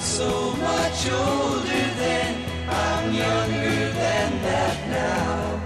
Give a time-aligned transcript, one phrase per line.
[0.00, 2.44] so much older then.
[2.68, 5.62] I'm younger than that now.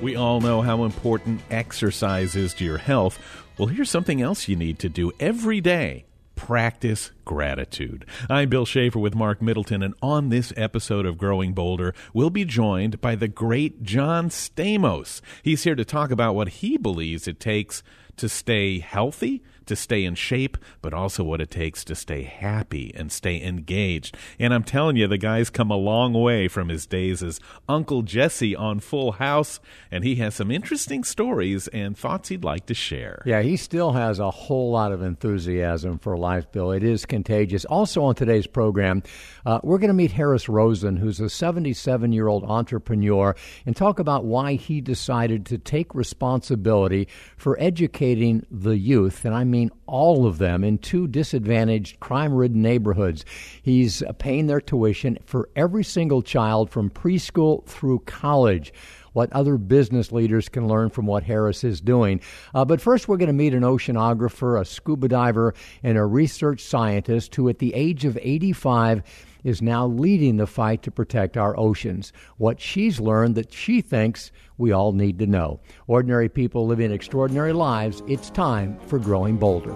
[0.00, 3.18] We all know how important exercise is to your health.
[3.58, 8.04] Well, here's something else you need to do every day practice gratitude.
[8.28, 12.44] I'm Bill Schaefer with Marc Middleton, and on this episode of Growing Bolder, we'll be
[12.44, 15.20] joined by the great John Stamos.
[15.42, 17.82] He's here to talk about what he believes it takes
[18.16, 22.92] to stay healthy to stay in shape, but also what it takes to stay happy
[22.94, 24.16] and stay engaged.
[24.38, 28.02] And I'm telling you, the guy's come a long way from his days as Uncle
[28.02, 32.74] Jesse on Full House, and he has some interesting stories and thoughts he'd like to
[32.74, 33.22] share.
[33.24, 36.72] Yeah, he still has a whole lot of enthusiasm for life, Bill.
[36.72, 37.64] It is contagious.
[37.64, 39.02] Also, on today's program,
[39.46, 43.34] uh, we're going to meet Harris Rosen, who's a 77 year old entrepreneur,
[43.66, 49.24] and talk about why he decided to take responsibility for educating the youth.
[49.24, 49.53] And I mean
[49.86, 53.24] all of them in two disadvantaged, crime ridden neighborhoods.
[53.62, 58.72] He's paying their tuition for every single child from preschool through college
[59.14, 62.20] what other business leaders can learn from what Harris is doing.
[62.52, 66.60] Uh, but first, we're going to meet an oceanographer, a scuba diver, and a research
[66.60, 69.02] scientist who, at the age of 85,
[69.44, 72.12] is now leading the fight to protect our oceans.
[72.38, 75.60] What she's learned that she thinks we all need to know.
[75.86, 79.74] Ordinary people living extraordinary lives, it's time for Growing Bolder.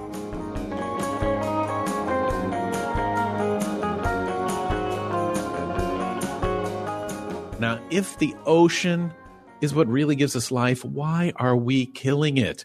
[7.60, 9.12] Now, if the ocean
[9.60, 12.64] is what really gives us life, why are we killing it?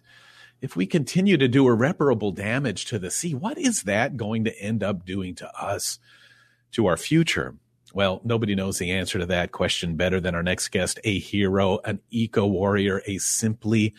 [0.62, 4.62] If we continue to do irreparable damage to the sea, what is that going to
[4.62, 6.00] end up doing to us?
[6.74, 7.56] To our future?
[7.94, 11.80] Well, nobody knows the answer to that question better than our next guest, a hero,
[11.86, 13.94] an eco warrior, a simply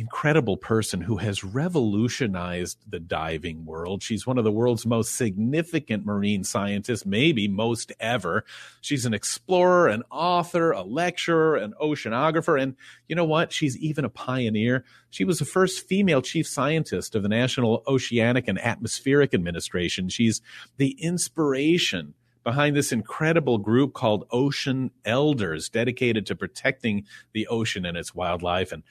[0.00, 4.02] incredible person who has revolutionized the diving world.
[4.02, 8.44] She's one of the world's most significant marine scientists, maybe most ever.
[8.80, 12.76] She's an explorer, an author, a lecturer, an oceanographer, and
[13.08, 13.52] you know what?
[13.52, 14.84] She's even a pioneer.
[15.10, 20.08] She was the first female chief scientist of the National Oceanic and Atmospheric Administration.
[20.08, 20.40] She's
[20.78, 27.04] the inspiration behind this incredible group called Ocean Elders, dedicated to protecting
[27.34, 28.72] the ocean and its wildlife.
[28.72, 28.82] And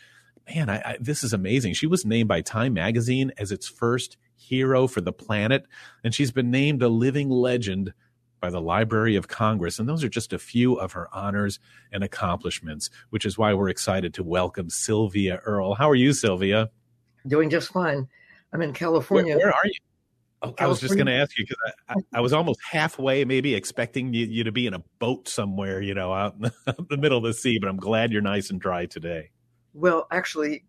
[0.54, 1.74] man, I, I, this is amazing.
[1.74, 5.66] She was named by Time Magazine as its first hero for the planet,
[6.04, 7.94] and she's been named a living legend
[8.40, 9.80] by the Library of Congress.
[9.80, 11.60] And those are just a few of her honors
[11.92, 15.76] and accomplishments, which is why we're excited to welcome Sylvia Earle.
[15.76, 16.70] How are you, Sylvia?
[17.28, 18.08] Doing just fine.
[18.54, 19.36] I'm in California.
[19.36, 19.74] Where, where are you?
[20.42, 23.56] Oh, I was just going to ask you because I, I, was almost halfway, maybe
[23.56, 26.50] expecting you, you, to be in a boat somewhere, you know, out in
[26.90, 27.60] the middle of the sea.
[27.60, 29.32] But I'm glad you're nice and dry today.
[29.74, 30.66] Well, actually,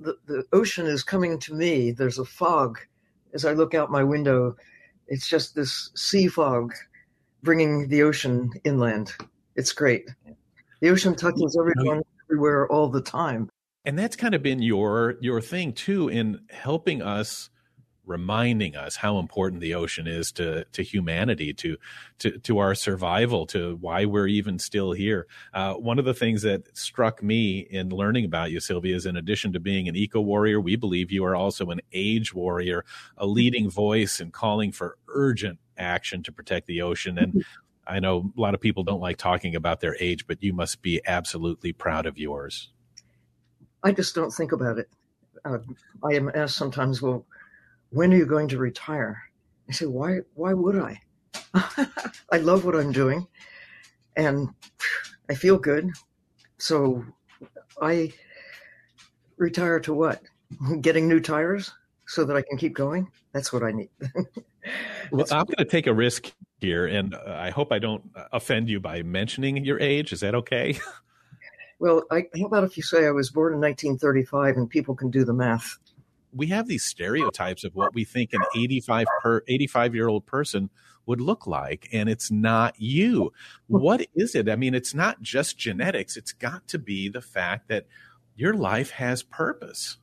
[0.00, 1.90] the, the ocean is coming to me.
[1.90, 2.78] There's a fog
[3.34, 4.56] as I look out my window.
[5.08, 6.72] It's just this sea fog
[7.42, 9.12] bringing the ocean inland.
[9.54, 10.08] It's great.
[10.80, 11.70] The ocean touches mm-hmm.
[11.70, 13.48] everyone everywhere all the time.
[13.84, 17.50] And that's kind of been your your thing too in helping us
[18.06, 21.76] reminding us how important the ocean is to to humanity, to
[22.20, 25.26] to to our survival, to why we're even still here.
[25.52, 29.16] Uh, one of the things that struck me in learning about you, Sylvia, is in
[29.16, 32.84] addition to being an eco warrior, we believe you are also an age warrior,
[33.16, 37.18] a leading voice in calling for urgent action to protect the ocean.
[37.18, 37.44] And
[37.86, 40.82] I know a lot of people don't like talking about their age, but you must
[40.82, 42.70] be absolutely proud of yours.
[43.82, 44.88] I just don't think about it.
[45.44, 45.58] Uh,
[46.02, 47.24] I am asked sometimes, well,
[47.90, 49.22] when are you going to retire?
[49.68, 51.00] I say, why, why would I?
[52.32, 53.26] I love what I'm doing
[54.16, 54.48] and
[55.28, 55.90] I feel good.
[56.58, 57.04] So
[57.80, 58.12] I
[59.36, 60.22] retire to what?
[60.80, 61.72] Getting new tires
[62.06, 63.10] so that I can keep going?
[63.32, 63.90] That's what I need.
[65.10, 68.68] well, I'm going to take a risk here, and uh, I hope I don't offend
[68.68, 70.12] you by mentioning your age.
[70.12, 70.78] Is that okay?
[71.78, 75.10] well, I, how about if you say I was born in 1935 and people can
[75.10, 75.76] do the math?
[76.32, 80.70] We have these stereotypes of what we think an 85 per 85 year old person
[81.06, 83.32] would look like and it's not you.
[83.68, 83.78] Hmm.
[83.78, 84.48] What is it?
[84.48, 86.16] I mean it's not just genetics.
[86.16, 87.86] It's got to be the fact that
[88.34, 89.96] your life has purpose.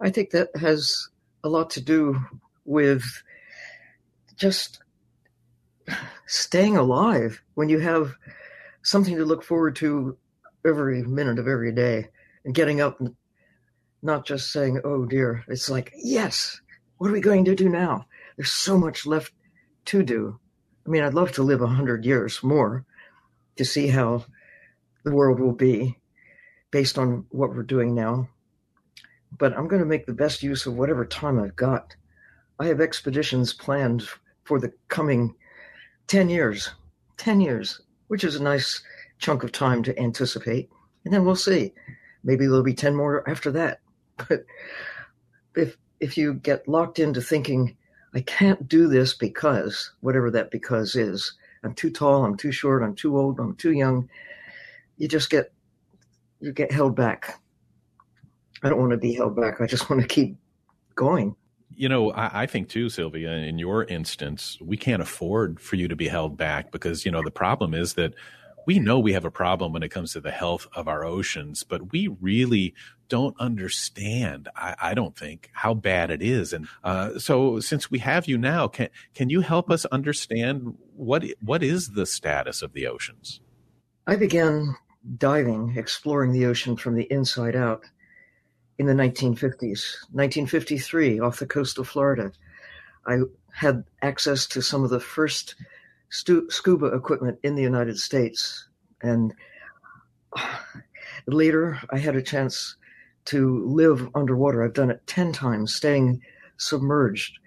[0.00, 1.08] I think that has
[1.44, 2.20] a lot to do
[2.64, 3.04] with
[4.36, 4.80] just
[6.26, 7.42] staying alive.
[7.54, 8.14] When you have
[8.82, 10.16] something to look forward to
[10.66, 12.08] every minute of every day
[12.44, 13.14] and getting up and
[14.02, 15.44] not just saying, oh dear.
[15.48, 16.60] It's like, yes,
[16.98, 18.06] what are we going to do now?
[18.36, 19.32] There's so much left
[19.86, 20.38] to do.
[20.86, 22.84] I mean, I'd love to live a hundred years more
[23.56, 24.24] to see how
[25.04, 25.98] the world will be
[26.70, 28.28] based on what we're doing now.
[29.38, 31.94] But I'm going to make the best use of whatever time I've got.
[32.58, 34.04] I have expeditions planned
[34.44, 35.34] for the coming
[36.08, 36.70] 10 years.
[37.18, 38.82] 10 years, which is a nice
[39.18, 40.68] chunk of time to anticipate.
[41.04, 41.72] And then we'll see.
[42.24, 43.80] Maybe there'll be 10 more after that.
[44.16, 44.44] But
[45.56, 47.76] if if you get locked into thinking,
[48.14, 51.32] I can't do this because whatever that because is,
[51.64, 54.08] I'm too tall, I'm too short, I'm too old, I'm too young,
[54.96, 55.52] you just get
[56.40, 57.40] you get held back.
[58.62, 59.60] I don't want to be held back.
[59.60, 60.36] I just want to keep
[60.94, 61.34] going.
[61.74, 65.88] You know, I, I, think too, Sylvia, in your instance, we can't afford for you
[65.88, 68.14] to be held back because, you know, the problem is that
[68.66, 71.62] we know we have a problem when it comes to the health of our oceans,
[71.62, 72.74] but we really
[73.08, 74.48] don't understand.
[74.56, 76.52] I, I don't think how bad it is.
[76.52, 81.24] And uh, so, since we have you now, can can you help us understand what
[81.40, 83.40] what is the status of the oceans?
[84.06, 84.76] I began
[85.18, 87.82] diving, exploring the ocean from the inside out
[88.78, 89.84] in the 1950s.
[90.12, 92.32] 1953, off the coast of Florida,
[93.06, 93.18] I
[93.52, 95.54] had access to some of the first
[96.12, 98.68] stu- scuba equipment in the United States.
[99.02, 99.34] And
[101.26, 102.76] later, I had a chance
[103.26, 104.62] to live underwater.
[104.62, 106.20] I've done it 10 times, staying
[106.58, 107.38] submerged.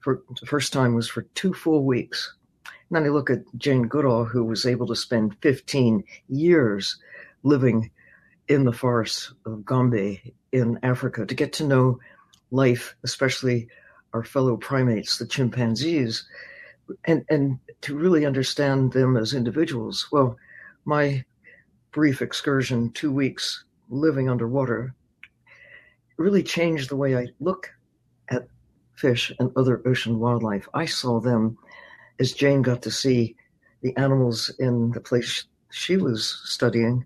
[0.00, 2.36] For the first time was for two full weeks.
[2.66, 6.96] And then I look at Jane Goodall, who was able to spend 15 years
[7.42, 7.90] living
[8.48, 10.20] in the forests of Gombe
[10.52, 12.00] in Africa to get to know
[12.50, 13.68] life, especially
[14.12, 16.26] our fellow primates, the chimpanzees,
[17.04, 20.08] and, and to really understand them as individuals.
[20.12, 20.36] Well,
[20.84, 21.24] my
[21.92, 24.94] brief excursion, two weeks living underwater,
[26.16, 27.70] really changed the way I look
[28.28, 28.46] at
[28.94, 30.68] fish and other ocean wildlife.
[30.74, 31.56] I saw them
[32.18, 33.34] as Jane got to see
[33.82, 37.04] the animals in the place she was studying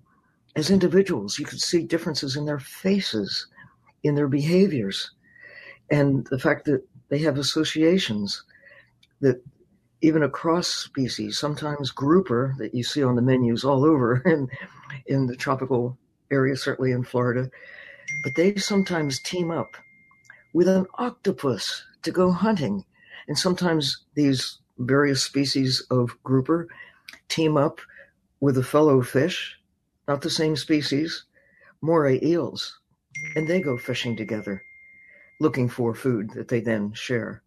[0.57, 1.39] as individuals.
[1.39, 3.47] You could see differences in their faces,
[4.03, 5.13] in their behaviors,
[5.91, 8.43] and the fact that they have associations
[9.21, 9.41] that
[10.05, 14.49] even across species, sometimes grouper that you see on the menus all over in,
[15.06, 15.97] in the tropical
[16.31, 17.51] area, certainly in Florida,
[18.23, 19.79] but they sometimes team up
[20.53, 22.85] with an octopus to go hunting.
[23.29, 26.69] And sometimes these various species of grouper
[27.29, 27.81] team up
[28.41, 29.56] with a fellow fish
[30.06, 31.25] not the same species,
[31.81, 32.79] moray eels,
[33.37, 34.62] and they go fishing together,
[35.41, 37.43] looking for food that they then share.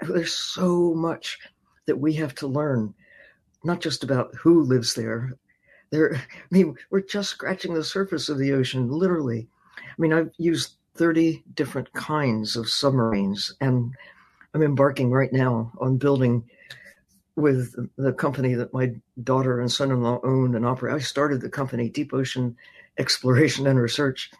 [0.00, 1.38] There's so much
[1.86, 2.94] that we have to learn,
[3.64, 5.36] not just about who lives there.
[5.90, 9.48] There, I mean, we're just scratching the surface of the ocean, literally.
[9.78, 13.94] I mean, I've used 30 different kinds of submarines, and
[14.54, 16.44] I'm embarking right now on building
[17.36, 18.92] with the company that my
[19.22, 20.94] daughter and son-in-law own and operate.
[20.94, 22.56] I started the company Deep Ocean
[22.98, 24.30] Exploration and Research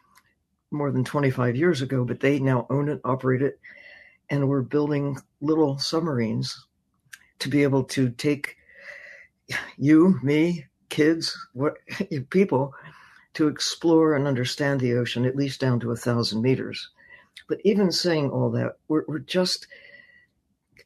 [0.71, 3.59] more than 25 years ago, but they now own it, operate it,
[4.29, 6.67] and we're building little submarines
[7.41, 8.57] to be able to take
[9.77, 11.75] you, me, kids, what
[12.31, 12.73] people
[13.35, 16.91] to explore and understand the ocean at least down to a thousand meters.
[17.49, 19.67] But even saying all that, we're, we're just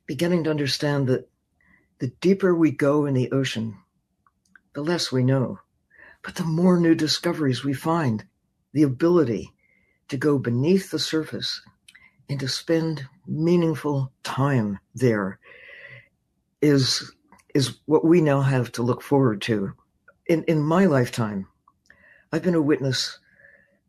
[0.06, 1.28] beginning to understand that
[1.98, 3.76] the deeper we go in the ocean,
[4.74, 5.58] the less we know.
[6.22, 8.24] But the more new discoveries we find,
[8.72, 9.52] the ability
[10.08, 11.60] to go beneath the surface
[12.28, 15.38] and to spend meaningful time there
[16.64, 17.12] is
[17.54, 19.72] is what we now have to look forward to.
[20.26, 21.46] In in my lifetime,
[22.32, 23.18] I've been a witness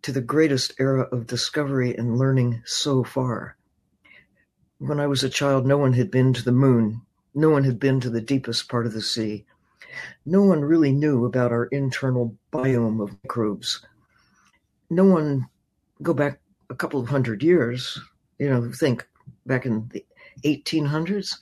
[0.03, 3.57] to the greatest era of discovery and learning so far.
[4.77, 7.01] When I was a child, no one had been to the moon
[7.35, 9.45] no one had been to the deepest part of the sea.
[10.25, 13.85] No one really knew about our internal biome of microbes.
[14.89, 15.47] No one,
[16.01, 16.39] go back
[16.69, 17.99] a couple of hundred years,
[18.39, 19.05] you know, think
[19.45, 20.05] back in the
[20.43, 21.37] 1800s,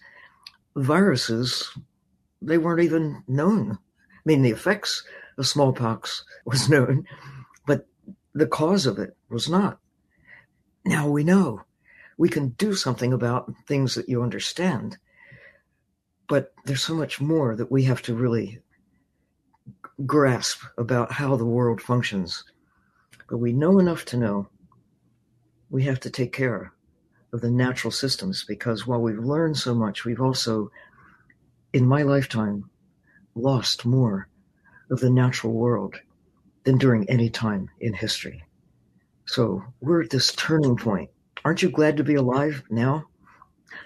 [0.76, 1.72] viruses,
[2.42, 3.72] they weren't even known.
[3.72, 5.04] I mean, the effects
[5.38, 7.06] of smallpox was known,
[7.66, 7.88] but
[8.34, 9.80] the cause of it was not.
[10.86, 11.62] Now we know.
[12.18, 14.98] We can do something about things that you understand.
[16.28, 18.60] But there's so much more that we have to really
[20.06, 22.44] grasp about how the world functions.
[23.30, 24.50] But we know enough to know
[25.70, 26.74] we have to take care
[27.34, 30.72] of the natural systems because while we've learned so much, we've also,
[31.74, 32.70] in my lifetime,
[33.36, 34.30] lost more
[34.92, 35.96] of the natural world
[36.64, 38.44] than during any time in history.
[39.26, 41.10] So we're at this turning point.
[41.44, 43.08] Aren't you glad to be alive now?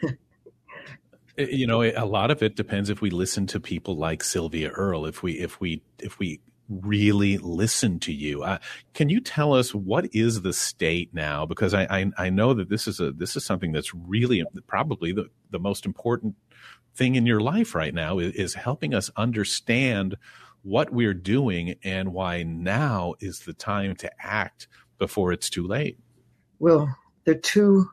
[1.37, 5.05] you know a lot of it depends if we listen to people like sylvia earle
[5.05, 8.57] if we if we if we really listen to you uh,
[8.93, 12.69] can you tell us what is the state now because I, I, I know that
[12.69, 16.35] this is a this is something that's really probably the the most important
[16.97, 20.17] thing in your life right now is, is helping us understand
[20.63, 25.97] what we're doing and why now is the time to act before it's too late.
[26.59, 26.93] Well,
[27.23, 27.89] there are two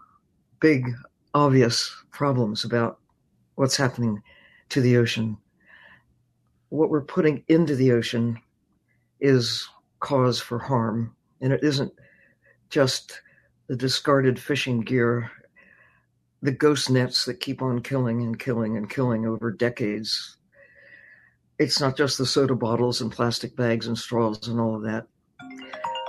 [0.58, 0.90] big,
[1.34, 2.98] obvious problems about
[3.54, 4.22] what's happening
[4.70, 5.36] to the ocean.
[6.70, 8.38] What we're putting into the ocean
[9.24, 9.66] is
[10.00, 11.92] cause for harm, and it isn't
[12.68, 13.22] just
[13.68, 15.30] the discarded fishing gear,
[16.42, 20.36] the ghost nets that keep on killing and killing and killing over decades.
[21.58, 25.06] It's not just the soda bottles and plastic bags and straws and all of that.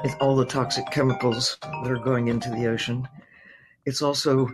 [0.03, 3.07] It's all the toxic chemicals that are going into the ocean.
[3.86, 4.50] It's also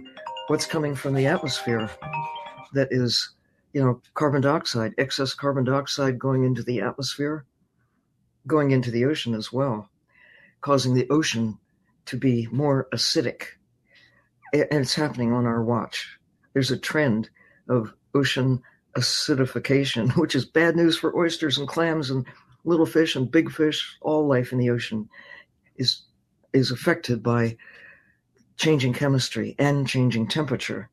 [0.49, 1.89] what's coming from the atmosphere
[2.73, 3.31] that is,
[3.73, 7.45] you know, carbon dioxide, excess carbon dioxide going into the atmosphere,
[8.47, 9.89] going into the ocean as well,
[10.61, 11.57] causing the ocean
[12.05, 13.43] to be more acidic.
[14.53, 16.17] And it's happening on our watch.
[16.53, 17.29] There's a trend
[17.69, 18.61] of ocean
[18.97, 22.25] acidification, which is bad news for oysters and clams and
[22.63, 23.97] little fish and big fish.
[24.01, 25.09] All life in the ocean
[25.75, 26.03] is
[26.53, 27.57] is affected by
[28.57, 30.89] changing chemistry and changing temperature.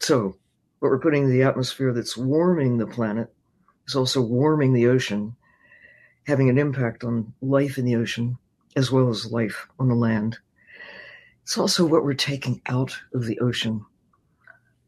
[0.00, 0.36] So,
[0.78, 3.32] what we're putting in the atmosphere that's warming the planet
[3.86, 5.36] is also warming the ocean,
[6.28, 8.36] having an impact on life in the ocean
[8.76, 10.36] as well as life on the land.
[11.42, 13.82] It's also what we're taking out of the ocean.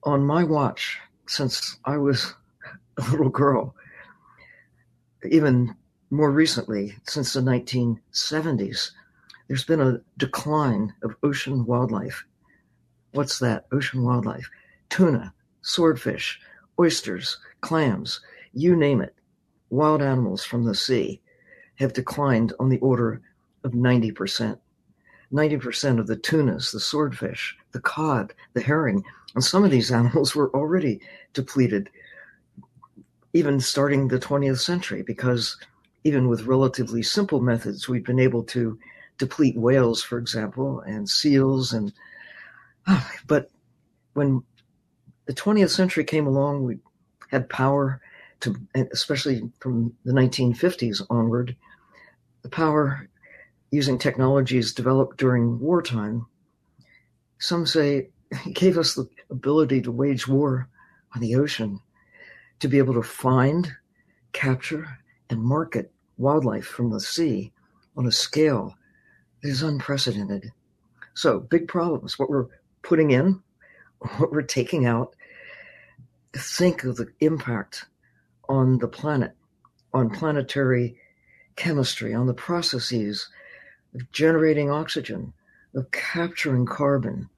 [0.04, 2.34] On my watch, since I was
[2.98, 3.74] a little girl,
[5.30, 5.74] even
[6.10, 8.90] more recently, since the 1970s,
[9.48, 12.22] there's been a decline of ocean wildlife.
[13.12, 13.64] What's that?
[13.72, 14.50] Ocean wildlife.
[14.90, 15.32] Tuna,
[15.62, 16.38] swordfish,
[16.78, 18.20] oysters, clams,
[18.52, 19.14] you name it.
[19.70, 21.22] Wild animals from the sea
[21.80, 23.20] have declined on the order
[23.64, 24.58] of 90%.
[25.32, 30.34] 90% of the tunas, the swordfish, the cod, the herring, and some of these animals
[30.34, 31.00] were already
[31.32, 31.90] depleted
[33.32, 35.56] even starting the 20th century because
[36.02, 38.78] even with relatively simple methods we've been able to
[39.18, 41.92] deplete whales for example and seals and
[43.26, 43.50] but
[44.14, 44.42] when
[45.26, 46.78] the 20th century came along we
[47.30, 48.00] had power
[48.40, 48.56] to
[48.92, 51.54] especially from the 1950s onward
[52.42, 53.08] the power
[53.70, 56.26] using technologies developed during wartime,
[57.38, 58.08] some say
[58.52, 60.68] gave us the ability to wage war
[61.14, 61.80] on the ocean,
[62.60, 63.72] to be able to find,
[64.32, 67.52] capture, and market wildlife from the sea
[67.96, 68.74] on a scale
[69.42, 70.52] that is unprecedented.
[71.14, 72.18] So, big problems.
[72.18, 72.46] What we're
[72.82, 73.42] putting in,
[74.18, 75.14] what we're taking out.
[76.32, 77.86] Think of the impact
[78.48, 79.32] on the planet,
[79.92, 80.96] on planetary
[81.56, 83.28] chemistry, on the processes
[83.94, 85.32] of generating oxygen,
[85.74, 87.28] of capturing carbon,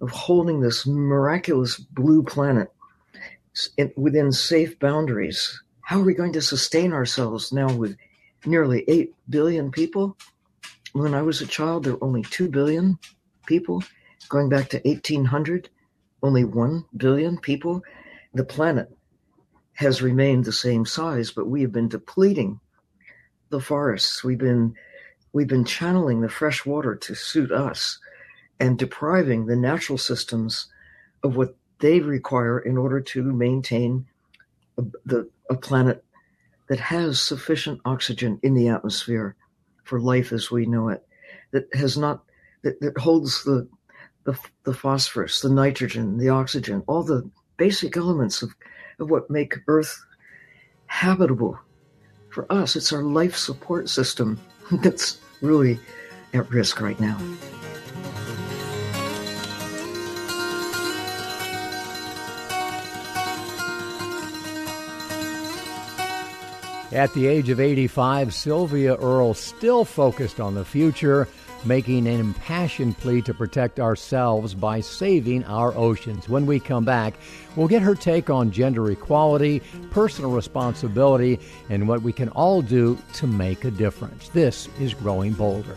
[0.00, 2.72] of holding this miraculous blue planet
[3.96, 5.60] within safe boundaries.
[5.82, 7.96] How are we going to sustain ourselves now with
[8.44, 10.16] nearly 8 billion people?
[10.92, 12.98] When I was a child, there were only 2 billion
[13.46, 13.82] people.
[14.28, 15.70] Going back to 1800,
[16.22, 17.82] only 1 billion people.
[18.34, 18.94] The planet
[19.74, 22.60] has remained the same size, but we have been depleting
[23.50, 24.22] the forests.
[24.22, 24.74] We've been
[25.32, 27.98] we've been channeling the fresh water to suit us
[28.60, 30.66] and depriving the natural systems
[31.22, 34.06] of what they require in order to maintain
[34.76, 36.04] a, the, a planet
[36.68, 39.36] that has sufficient oxygen in the atmosphere
[39.84, 41.06] for life as we know it,
[41.52, 42.24] that has not,
[42.62, 43.68] that, that holds the,
[44.24, 48.54] the, the phosphorus, the nitrogen, the oxygen, all the basic elements of,
[48.98, 50.04] of what make Earth
[50.86, 51.58] habitable.
[52.38, 54.38] For us, it's our life support system
[54.70, 55.80] that's really
[56.32, 57.18] at risk right now.
[66.92, 71.26] At the age of 85, Sylvia Earle still focused on the future
[71.64, 76.28] making an impassioned plea to protect ourselves by saving our oceans.
[76.28, 77.14] When we come back,
[77.56, 79.60] we'll get her take on gender equality,
[79.90, 81.38] personal responsibility,
[81.68, 84.28] and what we can all do to make a difference.
[84.30, 85.76] This is Growing Bolder.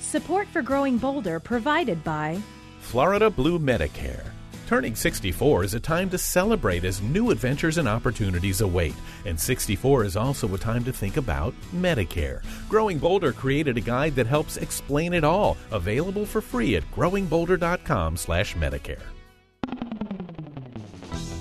[0.00, 2.40] Support for Growing Bolder provided by
[2.80, 4.30] Florida Blue Medicare
[4.66, 8.94] Turning 64 is a time to celebrate as new adventures and opportunities await.
[9.26, 12.42] And 64 is also a time to think about Medicare.
[12.68, 19.02] Growing Bolder created a guide that helps explain it all, available for free at growingbolder.com/medicare.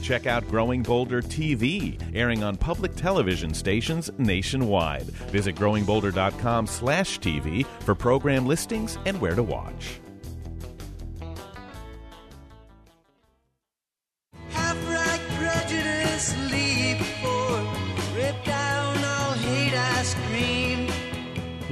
[0.02, 5.06] Check out Growing Bolder TV, airing on public television stations nationwide.
[5.32, 10.02] Visit growingbolder.com/tv for program listings and where to watch.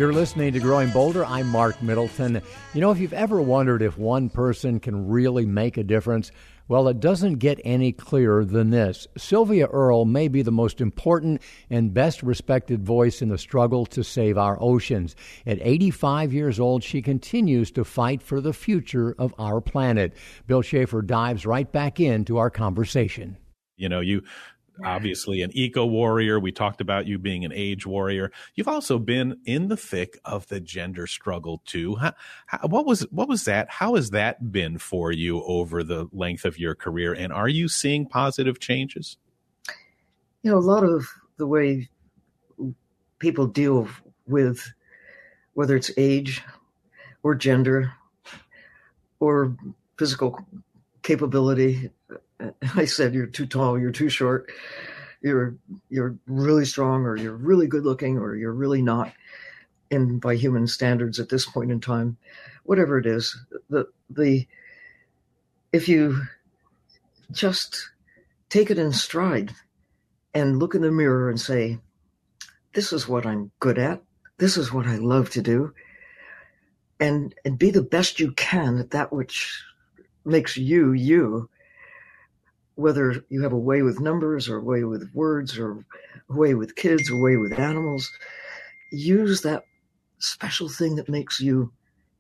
[0.02, 1.24] You're listening to Growing Bolder.
[1.24, 2.42] I'm Marc Middleton.
[2.74, 6.32] You know, if you've ever wondered if one person can really make a difference,
[6.68, 9.08] well, it doesn't get any clearer than this.
[9.16, 14.04] Sylvia Earle may be the most important and best respected voice in the struggle to
[14.04, 15.16] save our oceans.
[15.46, 20.14] At 85 years old, she continues to fight for the future of our planet.
[20.48, 23.38] Bill Schaefer dives right back into our conversation.
[23.78, 24.24] You know, you
[24.84, 26.40] obviously an eco warrior.
[26.40, 28.32] We talked about you being an age warrior.
[28.56, 31.96] You've also been in the thick of the gender struggle too.
[31.96, 32.14] How,
[32.46, 33.70] how, what was what was that?
[33.70, 37.14] How has that been for you over the length of your career?
[37.14, 39.18] And are you seeing positive changes?
[40.44, 41.08] You know, a lot of
[41.38, 41.90] the way
[43.20, 43.88] people deal
[44.28, 44.74] with
[45.54, 46.42] whether it's age
[47.24, 47.94] or gender
[49.20, 49.56] or
[49.98, 50.40] physical
[51.04, 51.92] capability
[52.76, 54.52] I said you're too tall, you're too short,
[55.22, 55.56] you're
[55.90, 59.14] you're really strong, or you're really good looking, or you're really not.
[59.90, 62.16] In by human standards at this point in time,
[62.64, 63.38] whatever it is,
[63.70, 64.48] the the
[65.74, 66.22] if you
[67.34, 67.90] just
[68.48, 69.52] take it in stride
[70.34, 71.80] and look in the mirror and say,
[72.74, 74.02] "This is what I'm good at.
[74.38, 75.74] This is what I love to do,"
[76.98, 79.62] and and be the best you can at that which
[80.24, 81.50] makes you you
[82.76, 85.86] whether you have a way with numbers or a way with words or
[86.30, 88.12] a way with kids or a way with animals,
[88.92, 89.64] use that
[90.20, 91.72] special thing that makes you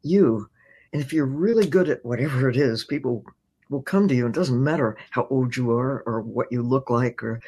[0.03, 0.50] you.
[0.93, 3.24] And if you're really good at whatever it is, people
[3.70, 4.27] will come to you.
[4.27, 7.39] It doesn't matter how old you are or what you look like or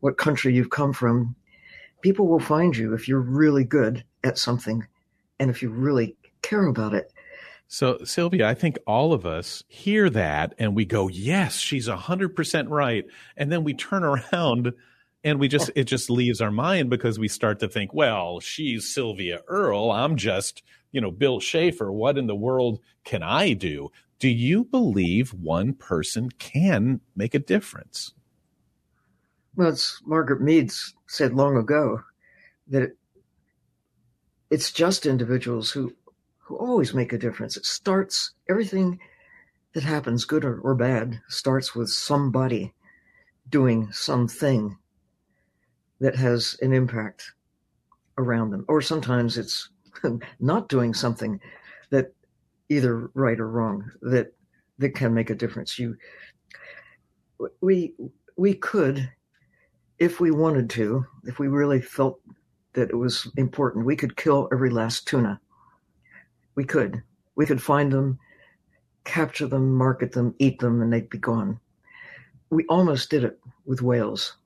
[0.00, 1.34] what country you've come from.
[2.02, 4.86] People will find you if you're really good at something
[5.38, 7.12] and if you really care about it.
[7.74, 12.70] So, Sylvia, I think all of us hear that and we go, yes, she's 100%
[12.70, 13.04] right.
[13.36, 14.74] And then we turn around
[15.24, 18.94] and we just, it just leaves our mind because we start to think, well, she's
[18.94, 19.90] Sylvia Earle.
[19.90, 21.90] I'm just, you know, Bill Schaefer.
[21.90, 23.90] What in the world can I do?
[24.20, 28.12] Do you believe one person can make a difference?
[29.56, 32.02] Well, it's Margaret Mead's said long ago
[32.68, 32.92] that
[34.48, 35.92] it's just individuals who
[36.44, 37.56] who always make a difference.
[37.56, 39.00] It starts, everything
[39.72, 42.74] that happens, good or, or bad, starts with somebody
[43.48, 44.76] doing something
[46.00, 47.32] that has an impact
[48.18, 48.64] around them.
[48.68, 49.70] Or sometimes it's
[50.40, 51.40] not doing something
[51.90, 52.12] that
[52.68, 54.32] either right or wrong that
[54.78, 55.78] that can make a difference.
[55.78, 55.96] You
[57.60, 57.94] we
[58.36, 59.10] we could
[59.98, 62.20] if we wanted to, if we really felt
[62.72, 65.40] that it was important, we could kill every last tuna
[66.54, 67.02] we could.
[67.36, 68.18] We could find them,
[69.04, 71.60] capture them, market them, eat them, and they'd be gone.
[72.50, 74.36] We almost did it with whales.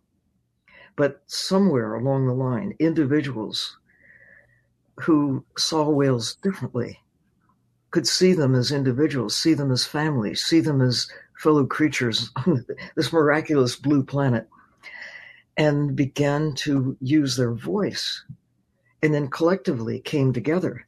[0.97, 3.79] But somewhere along the line, individuals
[5.01, 7.01] who saw whales differently
[7.91, 12.67] could see them as individuals, see them as families, see them as fellow creatures on
[12.97, 14.49] this miraculous blue planet,
[15.57, 18.25] and began to use their voice.
[19.03, 20.88] And then collectively came together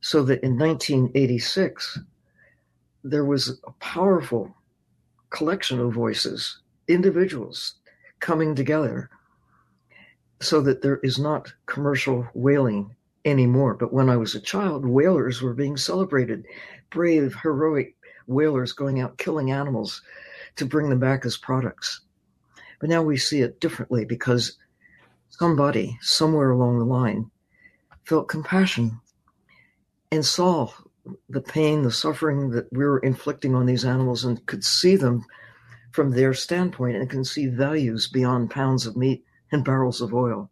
[0.00, 1.98] so that in 1986,
[3.04, 4.54] there was a powerful
[5.30, 7.74] collection of voices, individuals
[8.20, 9.10] coming together,
[10.40, 13.74] so that there is not commercial whaling anymore.
[13.74, 16.44] But when I was a child, whalers were being celebrated,
[16.90, 20.02] brave, heroic whalers going out killing animals
[20.56, 22.00] to bring them back as products.
[22.80, 24.56] But now we see it differently because
[25.30, 27.30] somebody somewhere along the line
[28.04, 29.00] felt compassion
[30.10, 30.70] and saw
[31.28, 35.24] the pain, the suffering that we were inflicting on these animals and could see them
[35.92, 40.50] from their standpoint and can see values beyond pounds of meat and barrels of oil.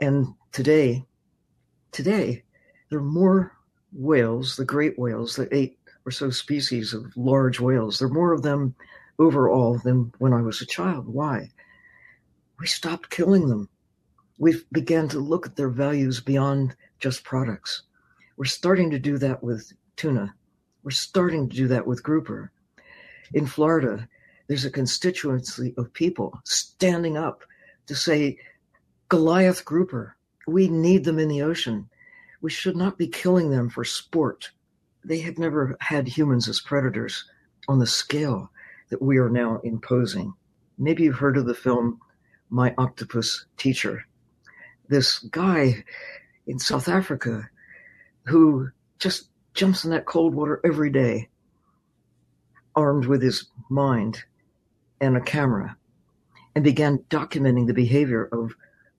[0.00, 1.04] And today,
[1.92, 2.42] today,
[2.90, 3.52] there are more
[3.92, 7.98] whales, the great whales, the eight or so species of large whales.
[7.98, 8.74] There are more of them
[9.18, 11.08] overall than when I was a child.
[11.08, 11.50] Why?
[12.58, 13.68] We stopped killing them.
[14.38, 17.82] We began to look at their values beyond just products.
[18.36, 20.34] We're starting to do that with tuna.
[20.82, 22.50] We're starting to do that with grouper.
[23.32, 24.08] In Florida,
[24.48, 27.42] there's a constituency of people standing up
[27.86, 28.38] to say,
[29.08, 30.16] Goliath grouper,
[30.46, 31.88] we need them in the ocean.
[32.40, 34.50] We should not be killing them for sport.
[35.04, 37.24] They have never had humans as predators
[37.68, 38.50] on the scale
[38.90, 40.34] that we are now imposing.
[40.76, 42.00] Maybe you've heard of the film
[42.50, 44.04] My Octopus Teacher.
[44.88, 45.84] This guy
[46.46, 47.48] in South Africa
[48.26, 51.28] who just jumps in that cold water every day,
[52.74, 54.24] armed with his mind
[55.00, 55.76] and a camera,
[56.54, 58.54] and began documenting the behavior of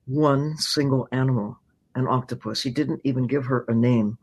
[0.06, 1.58] one single animal
[1.96, 2.62] an octopus.
[2.62, 4.18] He didn't even give her a name,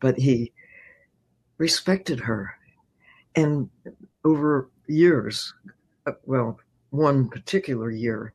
[0.00, 0.52] but he
[1.56, 2.54] respected her.
[3.34, 3.70] And
[4.24, 5.54] over years,
[6.06, 6.58] uh, well,
[6.90, 8.34] one particular year,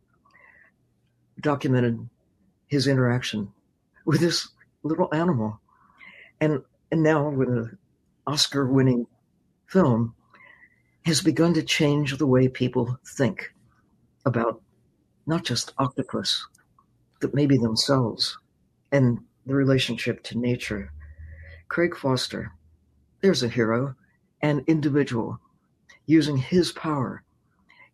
[1.41, 2.09] documented
[2.67, 3.51] his interaction
[4.05, 4.47] with this
[4.83, 5.59] little animal.
[6.45, 7.75] And, and now, with an
[8.27, 9.08] Oscar winning
[9.65, 10.13] film,
[11.03, 13.51] has begun to change the way people think
[14.27, 14.62] about
[15.25, 16.45] not just octopus,
[17.19, 18.38] but maybe themselves
[18.91, 20.91] and the relationship to nature.
[21.67, 22.51] Craig Foster,
[23.21, 23.95] there's a hero,
[24.43, 25.39] an individual
[26.05, 27.23] using his power,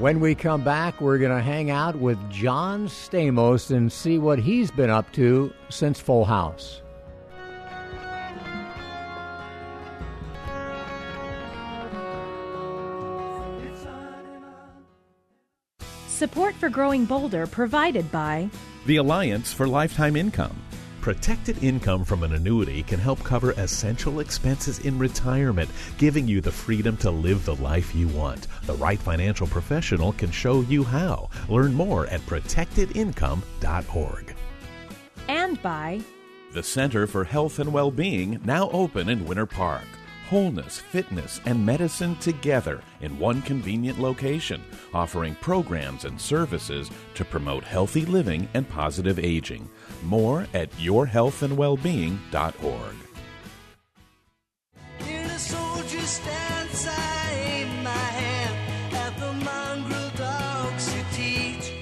[0.00, 4.38] When we come back, we're going to hang out with John Stamos and see what
[4.38, 6.80] he's been up to since Full House.
[16.20, 18.50] Support for Growing Bolder provided by
[18.84, 20.54] The Alliance for Lifetime Income.
[21.00, 26.52] Protected income from an annuity can help cover essential expenses in retirement, giving you the
[26.52, 28.48] freedom to live the life you want.
[28.66, 31.30] The right financial professional can show you how.
[31.48, 34.34] Learn more at protectedincome.org.
[35.26, 36.02] and by
[36.52, 39.86] The Center for Health and Well-Being, now open in Winter Park.
[40.30, 44.62] Wholeness, fitness, and medicine together in one convenient location,
[44.94, 49.68] offering programs and services to promote healthy living and positive aging.
[50.04, 52.94] More at yourhealthandwellbeing.org.
[55.00, 61.72] In a soldier's stance, I aim my hand at the mongrel dogs you teach.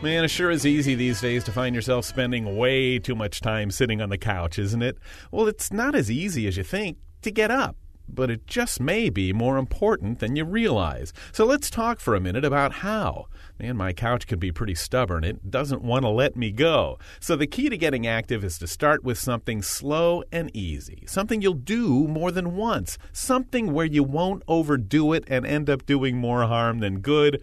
[0.00, 3.70] Man, it sure is easy these days to find yourself spending way too much time
[3.70, 4.96] sitting on the couch, isn't it?
[5.30, 7.76] Well, it's not as easy as you think to get up,
[8.08, 11.12] but it just may be more important than you realize.
[11.32, 13.26] So let's talk for a minute about how.
[13.58, 15.24] Man, my couch can be pretty stubborn.
[15.24, 16.98] It doesn't want to let me go.
[17.20, 21.42] So the key to getting active is to start with something slow and easy, something
[21.42, 26.16] you'll do more than once, something where you won't overdo it and end up doing
[26.16, 27.42] more harm than good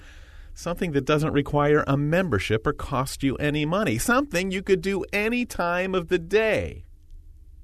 [0.56, 5.04] something that doesn't require a membership or cost you any money, something you could do
[5.12, 6.86] any time of the day.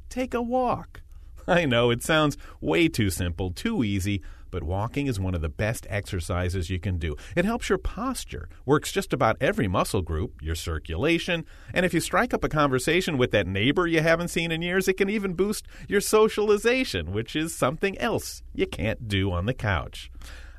[0.09, 1.00] Take a walk.
[1.47, 5.49] I know it sounds way too simple, too easy, but walking is one of the
[5.49, 7.15] best exercises you can do.
[7.35, 12.01] It helps your posture, works just about every muscle group, your circulation, and if you
[12.01, 15.33] strike up a conversation with that neighbor you haven't seen in years, it can even
[15.33, 20.11] boost your socialization, which is something else you can't do on the couch.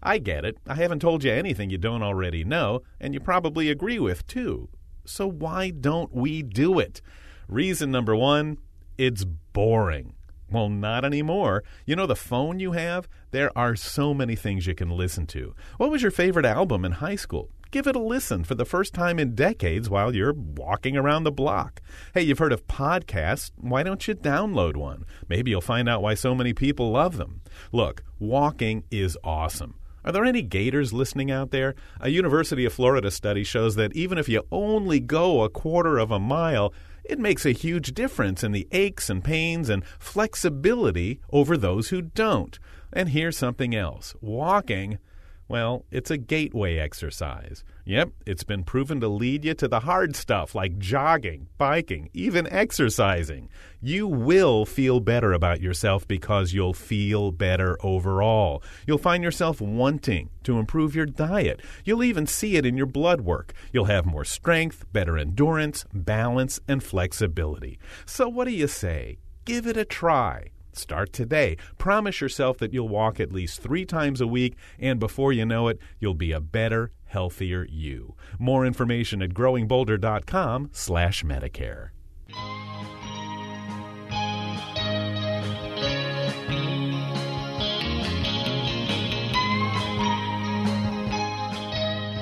[0.03, 0.59] I get it.
[0.67, 4.69] I haven't told you anything you don't already know, and you probably agree with, too.
[5.05, 7.01] So why don't we do it?
[7.47, 8.59] Reason number one
[8.99, 10.15] it's boring.
[10.53, 11.65] Well, not anymore.
[11.87, 15.55] You know, the phone you have, there are so many things you can listen to.
[15.79, 17.49] What was your favorite album in high school?
[17.71, 21.33] Give it a listen for the first time in decades while you're walking around the
[21.33, 21.81] block.
[22.13, 23.51] Hey, you've heard of podcasts.
[23.57, 25.07] Why don't you download one?
[25.27, 27.41] Maybe you'll find out why so many people love them.
[27.73, 29.77] Look, walking is awesome.
[30.05, 31.75] Are there any gators listening out there?
[32.01, 36.11] A University of Florida study shows that even if you only go a quarter of
[36.11, 41.57] a mile, It makes a huge difference in the aches and pains and flexibility over
[41.57, 42.59] those who don't.
[42.93, 44.99] And here's something else walking
[45.49, 47.63] well, it's a gateway exercise.
[47.85, 52.47] Yep, it's been proven to lead you to the hard stuff like jogging, biking, even
[52.47, 53.49] exercising.
[53.81, 58.63] You will feel better about yourself because you'll feel better overall.
[58.87, 61.61] You'll find yourself wanting to improve your diet.
[61.85, 63.53] You'll even see it in your blood work.
[63.73, 67.81] You'll have more strength, better endurance, balance, and flexibility.
[68.07, 69.19] So, what do you say?
[69.45, 70.53] Give it a try.
[70.75, 71.59] Start today.
[71.77, 75.69] Promise yourself that you'll walk at least three times a week, and before you know
[75.69, 78.15] it, you'll be a better, healthier you.
[78.39, 80.71] More information at growingbolder.com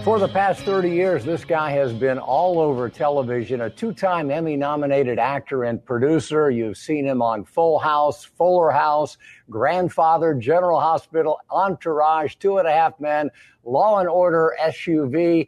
[0.04, 4.30] For the past 30 years, this guy has been all over television, a two time
[4.30, 6.50] Emmy nominated actor and producer.
[6.50, 9.18] You've seen him on Full House, Fuller House,
[9.50, 13.30] Grandfather, General Hospital, Entourage, Two and a Half Men,
[13.62, 15.46] Law and Order, SUV.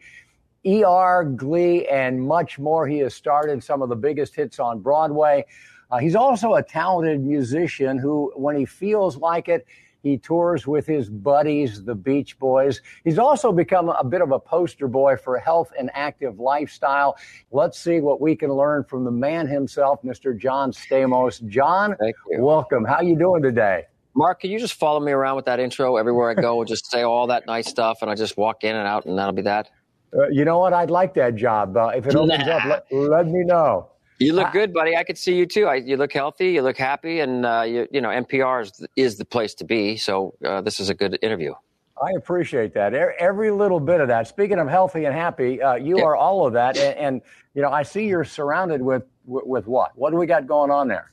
[0.64, 2.86] ER, Glee, and much more.
[2.86, 5.44] He has starred in some of the biggest hits on Broadway.
[5.90, 9.66] Uh, he's also a talented musician who, when he feels like it,
[10.02, 12.80] he tours with his buddies, the Beach Boys.
[13.04, 17.16] He's also become a bit of a poster boy for health and active lifestyle.
[17.50, 20.36] Let's see what we can learn from the man himself, Mr.
[20.36, 21.46] John Stamos.
[21.46, 21.96] John,
[22.38, 22.84] welcome.
[22.84, 23.84] How you doing today?
[24.14, 26.60] Mark, can you just follow me around with that intro everywhere I go?
[26.60, 29.18] and just say all that nice stuff, and I just walk in and out, and
[29.18, 29.70] that'll be that.
[30.14, 30.74] Uh, you know what?
[30.74, 31.76] I'd like that job.
[31.76, 32.56] Uh, if it opens nah.
[32.56, 33.91] up, let, let me know.
[34.22, 34.96] You look good, buddy.
[34.96, 35.66] I could see you too.
[35.66, 36.52] I, you look healthy.
[36.52, 39.96] You look happy, and uh, you, you know NPR is, is the place to be.
[39.96, 41.54] So uh, this is a good interview.
[42.02, 42.94] I appreciate that.
[42.94, 44.26] Every little bit of that.
[44.26, 46.04] Speaking of healthy and happy, uh, you yeah.
[46.04, 46.76] are all of that.
[46.76, 47.22] And, and,
[47.54, 49.96] you know, I see you're surrounded with, with, with what?
[49.96, 51.11] What do we got going on there?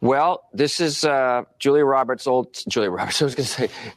[0.00, 3.20] Well, this is uh, Julia Roberts' old Julia Roberts.
[3.22, 3.52] I was going to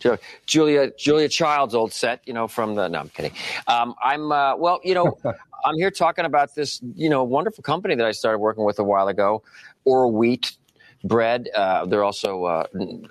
[0.08, 2.22] say Julia Julia Child's old set.
[2.26, 3.34] You know, from the no, I'm kidding.
[3.68, 5.18] Um, I'm uh, well, you know,
[5.66, 8.84] I'm here talking about this, you know, wonderful company that I started working with a
[8.84, 9.44] while ago,
[9.88, 10.56] Oroweat
[11.04, 11.50] bread.
[11.56, 12.66] Uh, they're also uh,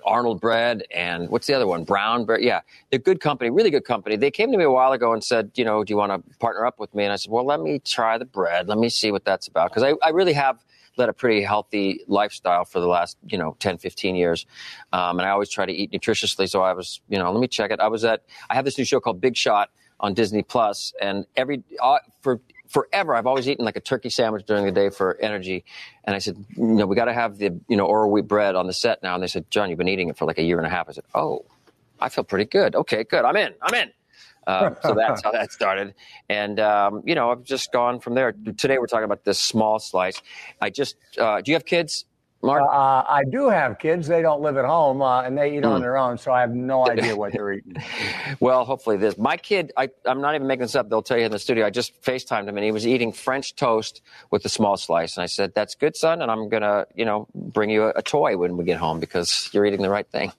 [0.05, 1.85] Arnold bread and what's the other one?
[1.85, 2.43] Brownberry.
[2.43, 4.15] Yeah, they're good company, really good company.
[4.15, 6.37] They came to me a while ago and said, you know, do you want to
[6.37, 7.03] partner up with me?
[7.03, 8.67] And I said, well, let me try the bread.
[8.67, 10.63] Let me see what that's about because I, I really have
[10.97, 14.45] led a pretty healthy lifestyle for the last, you know, 10, 15 years.
[14.91, 16.49] Um, and I always try to eat nutritiously.
[16.49, 17.79] So I was, you know, let me check it.
[17.79, 19.69] I was at, I have this new show called Big Shot
[20.01, 24.45] on Disney Plus, and every uh, for forever I've always eaten like a turkey sandwich
[24.45, 25.63] during the day for energy.
[26.03, 28.67] And I said, you know, we got to have the you know Oroweat bread on
[28.67, 29.13] the set now.
[29.13, 30.89] And they said, John, you've been eating it for like a year and a half.
[30.89, 31.45] I said, oh,
[31.99, 32.75] I feel pretty good.
[32.75, 33.23] Okay, good.
[33.23, 33.53] I'm in.
[33.61, 33.91] I'm in.
[34.47, 35.93] Uh, so that's how that started.
[36.29, 38.31] And, um, you know, I've just gone from there.
[38.31, 40.21] Today we're talking about this small slice.
[40.59, 42.05] I just, uh, do you have kids?
[42.43, 42.63] Mark?
[42.63, 44.07] Uh, I do have kids.
[44.07, 45.69] They don't live at home uh, and they eat mm.
[45.69, 47.75] on their own, so I have no idea what they're eating.
[48.39, 49.17] well, hopefully this.
[49.17, 50.89] My kid, I, am not even making this up.
[50.89, 51.65] They'll tell you in the studio.
[51.65, 54.01] I just FaceTimed him and he was eating French toast
[54.31, 55.17] with a small slice.
[55.17, 56.21] And I said, That's good, son.
[56.21, 58.99] And I'm going to, you know, bring you a, a toy when we get home
[58.99, 60.31] because you're eating the right thing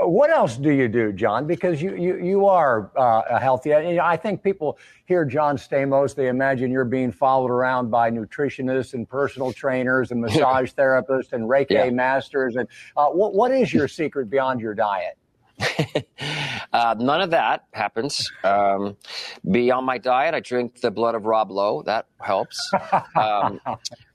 [0.00, 1.46] what else do you do, John?
[1.46, 3.74] Because you you you are uh, healthy.
[3.74, 9.08] I think people hear John Stamos, they imagine you're being followed around by nutritionists and
[9.08, 11.90] personal trainers and massage therapists and Reiki yeah.
[11.90, 12.56] masters.
[12.56, 15.16] And uh, what what is your secret beyond your diet?
[16.72, 18.30] uh, none of that happens.
[18.42, 18.96] Um,
[19.50, 21.82] beyond my diet, I drink the blood of Rob Lowe.
[21.82, 22.58] That helps.
[23.14, 23.60] Um,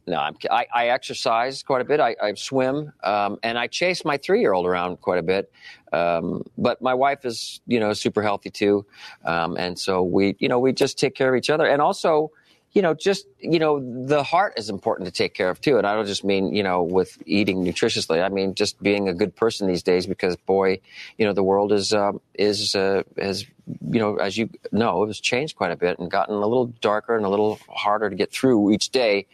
[0.10, 2.00] no, I'm, I, I, exercise quite a bit.
[2.00, 5.52] I, I swim, um, and I chase my three-year-old around quite a bit.
[5.93, 8.86] Um, but my wife is, you know, super healthy too,
[9.26, 11.65] um, and so we, you know, we just take care of each other.
[11.65, 12.32] And also,
[12.71, 15.77] you know, just, you know, the heart is important to take care of too.
[15.77, 18.23] And I don't just mean, you know, with eating nutritiously.
[18.23, 20.79] I mean, just being a good person these days because boy,
[21.17, 23.45] you know, the world is, um, is, uh, has,
[23.91, 26.67] you know, as you know, it has changed quite a bit and gotten a little
[26.82, 29.25] darker and a little harder to get through each day.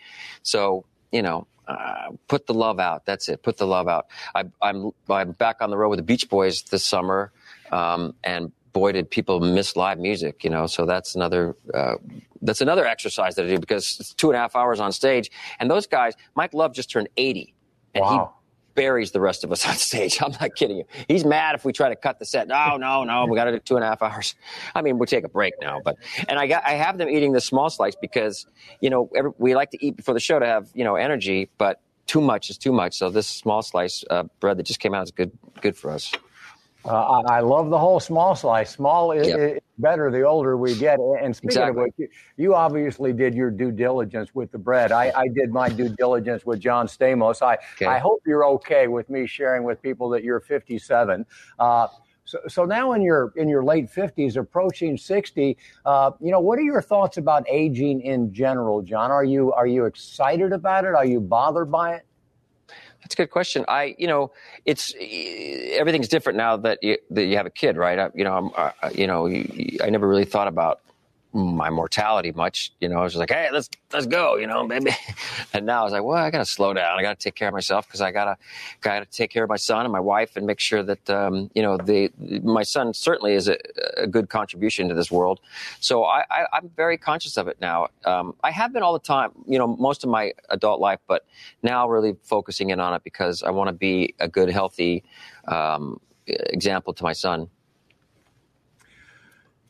[0.43, 3.05] So, you know, uh, put the love out.
[3.05, 3.43] That's it.
[3.43, 4.07] Put the love out.
[4.33, 7.31] I, am I'm, I'm back on the road with the Beach Boys this summer,
[7.71, 10.43] um, and boy, did people miss live music.
[10.43, 11.95] You know, so that's another uh,
[12.41, 15.31] that's another exercise that I do because it's two and a half hours on stage.
[15.59, 17.55] And those guys, Mike Love just turned 80.
[17.95, 18.33] And wow.
[18.35, 20.21] he buries the rest of us on stage.
[20.21, 20.83] I'm not kidding you.
[21.07, 22.49] He's mad if we try to cut the set.
[22.49, 23.25] No, no, no.
[23.25, 24.35] We got to do two and a half hours.
[24.75, 25.79] I mean, we'll take a break now.
[25.83, 25.95] But
[26.27, 28.45] and I got I have them eating the small slice because
[28.81, 31.49] you know every, we like to eat before the show to have you know energy,
[31.57, 32.97] but too much is too much.
[32.97, 36.11] So this small slice uh, bread that just came out is good good for us.
[36.85, 38.69] Uh, I, I love the whole small slice.
[38.71, 39.39] Small is, Yep.
[39.39, 40.99] is better the older we get.
[40.99, 41.69] And speaking Exactly.
[41.69, 44.91] of which, you, you obviously did your due diligence with the bread.
[44.91, 47.41] I, I did my due diligence with John Stamos.
[47.41, 47.85] I, Okay.
[47.87, 51.25] I hope you're okay with me sharing with people that you're 57.
[51.59, 51.87] Uh,
[52.27, 56.57] so, so now in your in your late 50s, approaching 60, uh, you know, what
[56.57, 59.11] are your thoughts about aging in general, John?
[59.11, 60.95] Are you are you excited about it?
[60.95, 62.05] Are you bothered by it?
[63.05, 63.65] That's a good question.
[63.67, 64.31] I, you know,
[64.65, 67.99] it's everything's different now that you, that you have a kid, right?
[67.99, 70.81] I, you know, I'm, uh, you know, I never really thought about
[71.35, 72.71] my mortality much.
[72.79, 74.91] You know, I was just like, hey, let's let's go, you know, baby.
[75.53, 76.99] And now I was like, well, I got to slow down.
[76.99, 78.37] I got to take care of myself because I gotta
[78.81, 81.49] got to take care of my son and my wife and make sure that um,
[81.53, 82.11] you know the
[82.43, 83.57] my son certainly is a,
[83.97, 85.39] a good contribution to this world.
[85.79, 87.87] So I, I, I'm very conscious of it now.
[88.05, 91.25] Um, I have been all the time, you know, most of my adult life, but
[91.63, 95.03] now really focusing in on it because I want to be a good, healthy
[95.47, 97.49] um, example to my son.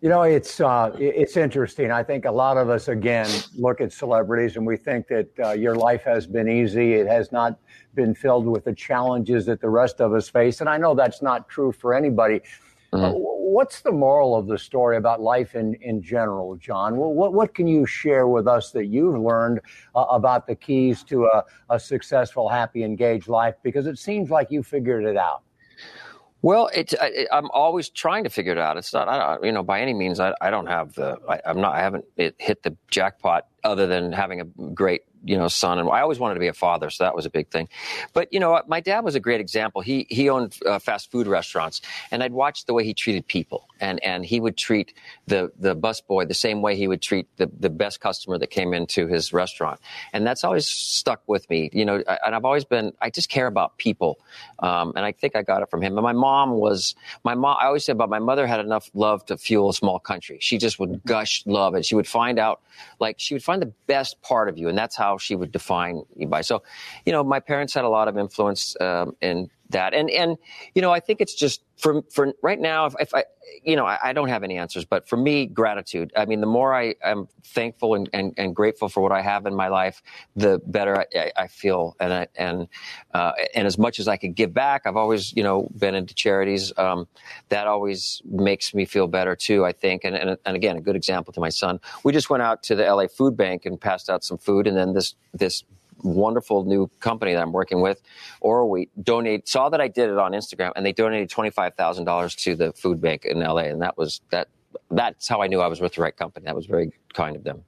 [0.06, 1.90] You know, it's uh, it's interesting.
[1.90, 5.54] I think a lot of us again look at celebrities and we think that uh,
[5.54, 6.94] your life has been easy.
[6.94, 7.58] It has not
[7.96, 11.24] been filled with the challenges that the rest of us face, and I know that's
[11.24, 12.42] not true for anybody.
[12.94, 16.98] Uh, wh- what's the moral of the story about life in in general, John?
[16.98, 19.60] What what, what can you share with us that you've learned
[19.96, 23.56] uh, about the keys to a, a successful, happy, engaged life?
[23.64, 25.42] Because it seems like you figured it out.
[26.46, 28.78] Well, it's I, I'm always trying to figure it out.
[28.78, 31.60] It's not, I you know, by any means, I, I don't have the, I, I'm
[31.60, 35.80] not, I haven't it hit the jackpot other than having a great, you know, son.
[35.80, 37.68] And I always wanted to be a father, so that was a big thing.
[38.14, 39.82] But you know, my dad was a great example.
[39.82, 41.82] He he owned uh, fast food restaurants,
[42.12, 44.94] and I'd watched the way he treated people, and and he would treat
[45.28, 48.74] the the busboy the same way he would treat the the best customer that came
[48.74, 49.80] into his restaurant,
[50.14, 51.70] and that's always stuck with me.
[51.74, 54.20] You know, I, and I've always been, I just care about people,
[54.60, 55.98] um, and I think I got it from him.
[55.98, 57.58] And my mom was, my mom.
[57.60, 60.38] I always say about my mother had enough love to fuel a small country.
[60.42, 62.62] She just would gush love, and she would find out,
[63.00, 66.04] like she would find the best part of you, and that's how she would define
[66.16, 66.42] you by.
[66.42, 66.64] So,
[67.06, 70.38] you know, my parents had a lot of influence um, in that, and and
[70.74, 72.86] you know, I think it's just for for right now.
[72.86, 73.26] If, if I,
[73.64, 76.12] you know, I, I don't have any answers, but for me, gratitude.
[76.16, 79.46] I mean, the more I am thankful and, and, and grateful for what I have
[79.46, 80.02] in my life,
[80.36, 82.68] the better I, I, feel, and I, and
[83.14, 86.14] uh, and as much as I could give back, I've always you know been into
[86.14, 86.72] charities.
[86.78, 87.08] Um,
[87.50, 89.66] that always makes me feel better too.
[89.66, 91.80] I think, and, and and again, a good example to my son.
[92.04, 94.78] We just went out to the LA Food Bank and passed out some food, and
[94.78, 95.64] then this this
[96.04, 98.02] wonderful new company that I'm working with,
[98.42, 101.76] or we donate saw that I did it on Instagram, and they donated twenty five
[101.76, 104.48] thousand dollars to the food bank in LA, and that was that.
[104.92, 106.46] That's how I knew I was with the right company.
[106.46, 107.64] That was very kind of them.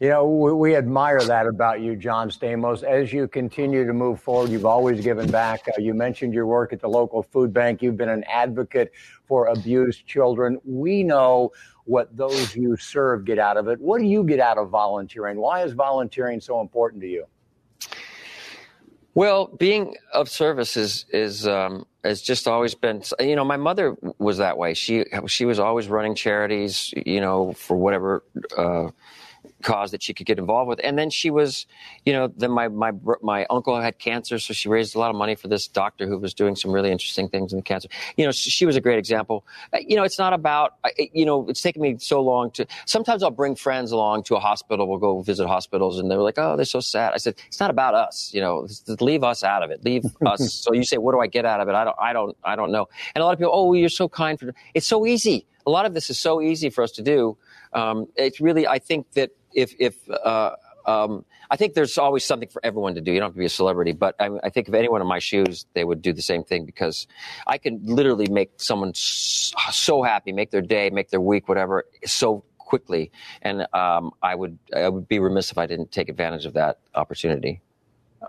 [0.00, 2.82] You know, we, we admire that about you, John Stamos.
[2.82, 5.62] As you continue to move forward, you've always given back.
[5.68, 7.80] Uh, you mentioned your work at the local food bank.
[7.80, 8.92] You've been an advocate
[9.26, 10.58] for abused children.
[10.64, 11.52] We know
[11.84, 13.80] what those you serve get out of it.
[13.80, 15.38] What do you get out of volunteering?
[15.38, 17.24] Why is volunteering so important to you?
[19.14, 23.02] Well, being of service is is um, has just always been.
[23.20, 24.74] You know, my mother was that way.
[24.74, 26.92] She she was always running charities.
[26.94, 28.24] You know, for whatever.
[28.56, 28.90] Uh,
[29.64, 30.80] cause that she could get involved with.
[30.84, 31.66] And then she was,
[32.04, 35.16] you know, then my my my uncle had cancer, so she raised a lot of
[35.16, 37.88] money for this doctor who was doing some really interesting things in the cancer.
[38.16, 39.44] You know, she was a great example.
[39.72, 40.74] Uh, You know, it's not about,
[41.12, 42.66] you know, it's taken me so long to.
[42.86, 44.86] Sometimes I'll bring friends along to a hospital.
[44.88, 47.70] We'll go visit hospitals, and they're like, "Oh, they're so sad." I said, "It's not
[47.70, 48.30] about us.
[48.34, 48.54] You know,
[49.00, 49.84] leave us out of it.
[49.84, 52.12] Leave us." So you say, "What do I get out of it?" I don't, I
[52.12, 52.86] don't, I don't know.
[53.14, 55.46] And a lot of people, "Oh, you're so kind." For it's so easy.
[55.66, 57.38] A lot of this is so easy for us to do.
[57.72, 60.52] Um, it's really, I think that if if uh,
[60.86, 63.12] um, I think there's always something for everyone to do.
[63.12, 65.18] You don't have to be a celebrity, but I, I think if anyone in my
[65.18, 67.06] shoes, they would do the same thing because
[67.46, 72.44] I can literally make someone so happy, make their day, make their week, whatever, so
[72.58, 73.12] quickly.
[73.42, 76.78] And um, I would I would be remiss if I didn't take advantage of that
[76.94, 77.60] opportunity.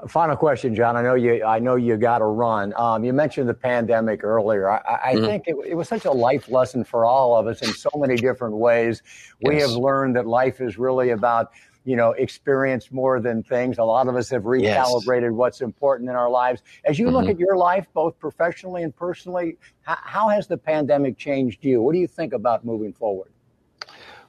[0.07, 0.95] Final question, John.
[0.95, 1.43] I know you.
[1.43, 2.73] I know you got to run.
[2.75, 4.69] Um, you mentioned the pandemic earlier.
[4.69, 5.25] I, I Mhm.
[5.25, 8.15] think it, it was such a life lesson for all of us in so many
[8.15, 9.01] different ways.
[9.41, 9.69] We Yes.
[9.69, 11.51] have learned that life is really about
[11.83, 13.77] you know experience more than things.
[13.77, 14.87] A lot of us have Yes.
[14.87, 16.63] recalibrated what's important in our lives.
[16.85, 17.31] As you look Mhm.
[17.31, 21.81] at your life, both professionally and personally, how, how has the pandemic changed you?
[21.81, 23.29] What do you think about moving forward?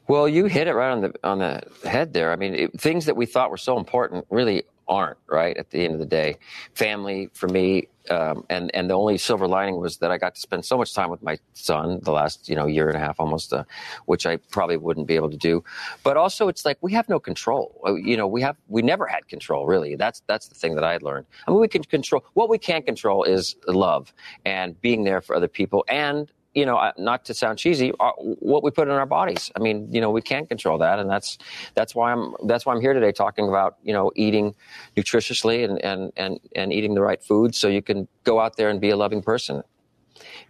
[0.09, 2.31] Well, you hit it right on the on the head there.
[2.31, 5.85] I mean, it, things that we thought were so important really aren't right at the
[5.85, 6.37] end of the day.
[6.75, 10.41] Family for me, um, and and the only silver lining was that I got to
[10.41, 13.19] spend so much time with my son the last you know year and a half
[13.19, 13.65] almost, uh,
[14.07, 15.65] which I probably wouldn't be able to do.
[16.03, 17.81] But also, it's like we have no control.
[17.87, 19.97] Uh, you know, we have we never had control really.
[19.97, 21.27] That's that's the thing that I learned.
[21.47, 24.13] I mean, we can control what we can't control is love
[24.45, 28.65] and being there for other people and you know, not to sound cheesy, uh, what
[28.65, 29.53] we put in our bodies.
[29.55, 31.37] I mean, you know, we can't control that, and that's
[31.75, 34.55] that's why I'm that's why I'm here today talking about you know eating
[34.97, 38.71] nutritiously and and and and eating the right food so you can go out there
[38.71, 39.63] and be a loving person.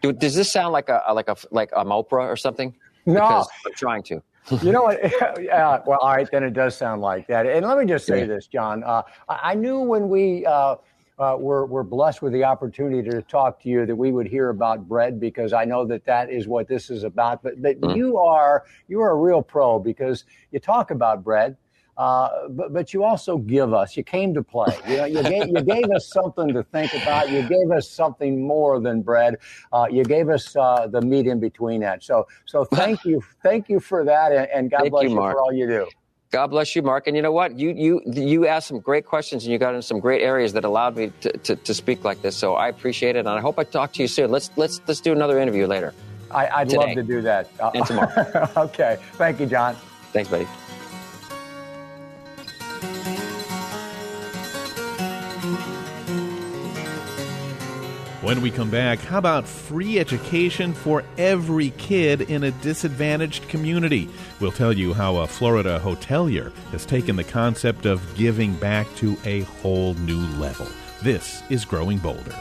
[0.01, 2.73] Do, does this sound like a like a like a Oprah or something?
[3.05, 4.23] No, because I'm trying to.
[4.63, 5.01] you know what?
[5.41, 7.47] Yeah, well, all right, then it does sound like that.
[7.47, 8.27] And let me just say yeah.
[8.27, 8.85] this, John.
[8.85, 10.77] Uh, I knew when we uh,
[11.19, 14.51] uh, we're, we're blessed with the opportunity to talk to you that we would hear
[14.51, 17.43] about bread because I know that that is what this is about.
[17.43, 17.97] But, but mm-hmm.
[17.97, 21.57] you are you are a real pro because you talk about bread.
[21.97, 23.97] Uh, but but you also give us.
[23.97, 24.77] You came to play.
[24.87, 27.31] You know, you gave you gave us something to think about.
[27.31, 29.37] You gave us something more than bread.
[29.73, 32.03] Uh, you gave us uh, the meat in between that.
[32.03, 35.17] So so thank you thank you for that, and, and God thank bless you, you
[35.17, 35.89] for all you do.
[36.37, 37.07] God bless you, Marc.
[37.07, 37.59] And you know what?
[37.59, 40.67] You you you asked some great questions and you got in some great areas that
[40.67, 42.37] allowed me to, to, to speak like this.
[42.37, 44.31] So I appreciate it, and I hope I talk to you soon.
[44.31, 45.95] Let's let's let's do another interview later.
[46.31, 47.49] I, would love to do that.
[47.75, 48.51] And tomorrow.
[48.69, 48.99] okay.
[49.13, 49.77] Thank you, John.
[50.13, 50.47] Thanks, buddy.
[58.27, 64.09] When we come back, how about free education for every kid in a disadvantaged community?
[64.41, 69.17] We'll tell you how a Florida hotelier has taken the concept of giving back to
[69.25, 70.67] a whole new level.
[71.05, 72.35] This is Growing Bolder.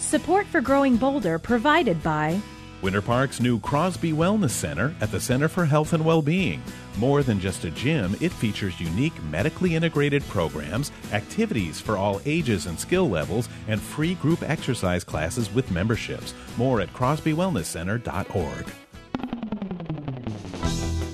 [0.00, 2.40] Support for Growing Bolder provided by
[2.82, 6.60] Winter Park's new Crosby Wellness Center at the Center for Health and Well-Being.
[6.98, 12.66] More than just a gym, it features unique medically integrated programs, activities for all ages
[12.66, 16.34] and skill levels, and free group exercise classes with memberships.
[16.56, 18.66] More at crosbywellnesscenter.org.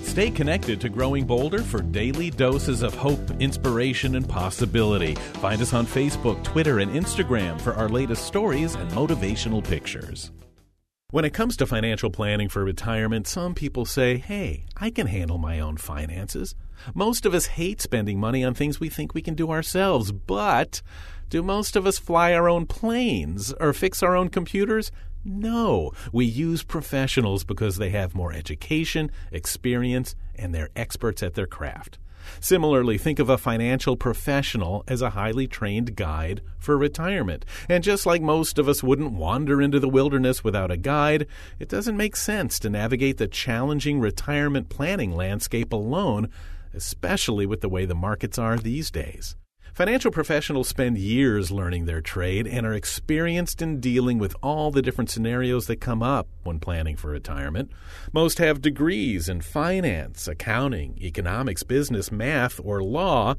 [0.02, 5.14] Stay connected to Growing Bolder for daily doses of hope, inspiration, and possibility.
[5.34, 10.32] Find us on Facebook, Twitter, and Instagram for our latest stories and motivational pictures.
[11.10, 15.38] When it comes to financial planning for retirement, some people say, hey, I can handle
[15.38, 16.54] my own finances.
[16.92, 20.82] Most of us hate spending money on things we think we can do ourselves, but
[21.30, 24.92] do most of us fly our own planes or fix our own computers?
[25.24, 31.46] No, we use professionals because they have more education, experience, and they're experts at their
[31.46, 31.98] craft.
[32.40, 37.44] Similarly, think of a financial professional as a highly trained guide for retirement.
[37.68, 41.26] And just like most of us wouldn't wander into the wilderness without a guide,
[41.58, 46.28] it doesn't make sense to navigate the challenging retirement planning landscape alone,
[46.74, 49.36] especially with the way the markets are these days.
[49.78, 54.82] Financial professionals spend years learning their trade and are experienced in dealing with all the
[54.82, 57.70] different scenarios that come up when planning for retirement.
[58.12, 63.36] Most have degrees in finance, accounting, economics, business, math, or law,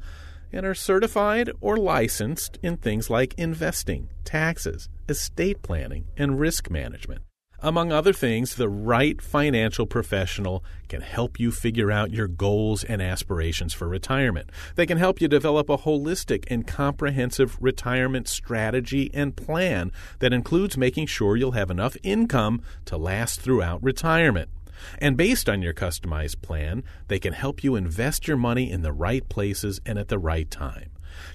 [0.50, 7.20] and are certified or licensed in things like investing, taxes, estate planning, and risk management.
[7.62, 13.02] Among other things, the right financial professional can help you figure out your goals and
[13.02, 14.48] aspirations for retirement.
[14.76, 20.78] They can help you develop a holistic and comprehensive retirement strategy and plan that includes
[20.78, 24.48] making sure you'll have enough income to last throughout retirement.
[24.98, 28.92] And based on your customized plan, they can help you invest your money in the
[28.92, 30.90] right places and at the right time.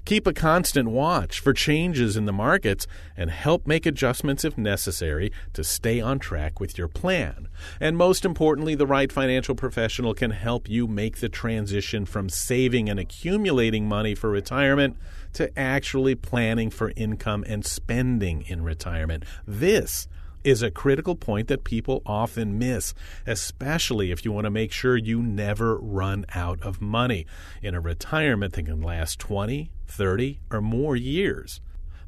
[0.06, 5.32] Keep a constant watch for changes in the markets and help make adjustments if necessary
[5.54, 7.48] to stay on track with your plan.
[7.80, 12.90] And most importantly, the right financial professional can help you make the transition from saving
[12.90, 14.98] and accumulating money for retirement
[15.34, 19.24] to actually planning for income and spending in retirement.
[19.46, 20.08] This
[20.46, 22.94] is a critical point that people often miss,
[23.26, 27.26] especially if you want to make sure you never run out of money
[27.64, 31.60] in a retirement that can last 20, 30, or more years.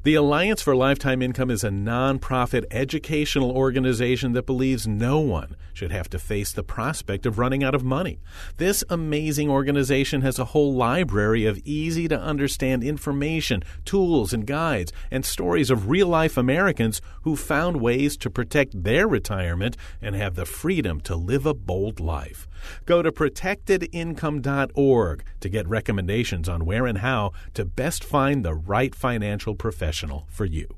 [0.04, 5.90] The Alliance for Lifetime Income is a nonprofit educational organization that believes no one should
[5.90, 8.20] have to face the prospect of running out of money.
[8.58, 14.92] This amazing organization has a whole library of easy to understand information, tools, and guides,
[15.10, 20.36] and stories of real life Americans who found ways to protect their retirement and have
[20.36, 22.46] the freedom to live a bold life.
[22.86, 28.94] Go to protectedincome.org to get recommendations on where and how to best find the right
[28.94, 30.68] financial professional for you.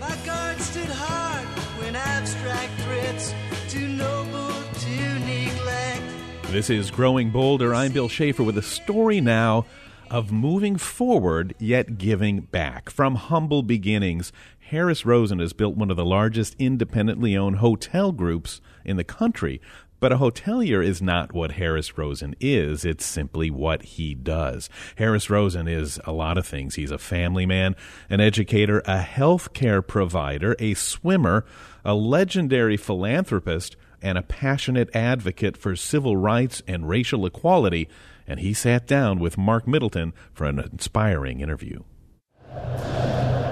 [0.00, 1.46] My guard stood hard
[1.80, 3.34] when abstract threats
[3.68, 6.02] too noble to neglect
[6.50, 7.74] This is Growing Bolder.
[7.74, 9.66] I'm Bill Schaefer with a story now
[10.10, 12.90] of moving forward yet giving back.
[12.90, 18.60] From humble beginnings, Harris Rosen has built one of the largest independently owned hotel groups
[18.84, 19.60] in the country.
[20.00, 22.84] But a hotelier is not what Harris Rosen is.
[22.84, 24.70] It's simply what he does.
[24.96, 26.76] Harris Rosen is a lot of things.
[26.76, 27.74] He's a family man,
[28.08, 31.44] an educator, a healthcare provider, a swimmer,
[31.84, 37.88] a legendary philanthropist, and a passionate advocate for civil rights and racial equality.
[38.26, 41.82] And he sat down with Marc Middleton for an inspiring interview.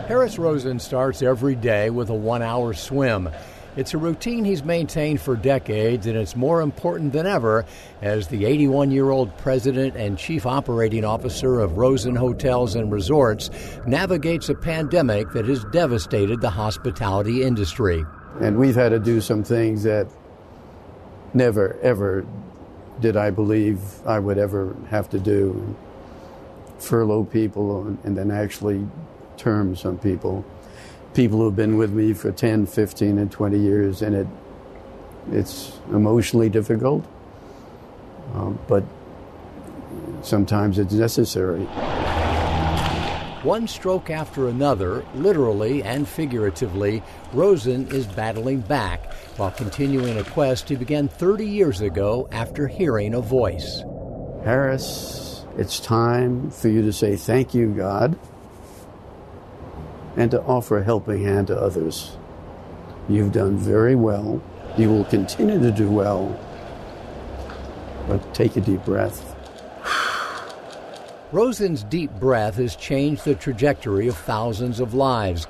[0.07, 3.29] Harris Rosen starts every day with a one hour swim.
[3.77, 7.67] It's a routine he's maintained for decades, and it's more important than ever
[8.01, 13.51] as the 81 year old president and chief operating officer of Rosen Hotels and Resorts
[13.87, 18.03] navigates a pandemic that has devastated the hospitality industry.
[18.41, 20.09] And we've had to do some things that
[21.35, 22.27] never, ever
[23.01, 25.77] did I believe I would ever have to do.
[26.79, 28.87] Furlough people and then actually
[29.37, 30.45] term some people
[31.17, 34.27] people who've been with me for 10, 15, and 20 years, and it
[35.33, 37.05] it's emotionally difficult,
[38.35, 38.85] um, but
[40.23, 41.63] sometimes it's necessary.
[43.43, 47.03] One stroke after another, literally and figuratively,
[47.33, 53.15] Rosen is battling back while continuing a quest he began 30 years ago after hearing
[53.15, 53.83] a voice.
[54.45, 58.17] Harris, it's time for you to say thank you, God
[60.17, 62.17] and to offer a helping hand to others.
[63.09, 64.43] You've done very well.
[64.77, 66.39] You will continue to do well.
[68.09, 69.35] But take a deep breath.
[71.33, 75.47] Rosen's deep breath has changed the trajectory of thousands of lives.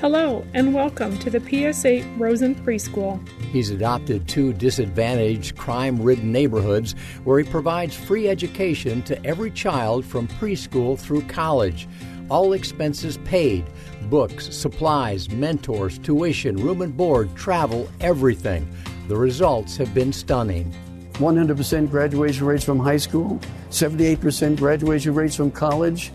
[0.00, 3.26] Hello, and welcome to the PS8 Rosen Preschool.
[3.50, 10.04] He's adopted two disadvantaged, crime ridden neighborhoods where he provides free education to every child
[10.04, 11.88] from preschool through college
[12.28, 13.64] all expenses paid
[14.10, 18.68] books, supplies, mentors, tuition, room and board, travel, everything.
[19.08, 20.72] The results have been stunning.
[21.14, 26.12] 100% graduation rates from high school, 78% graduation rates from college,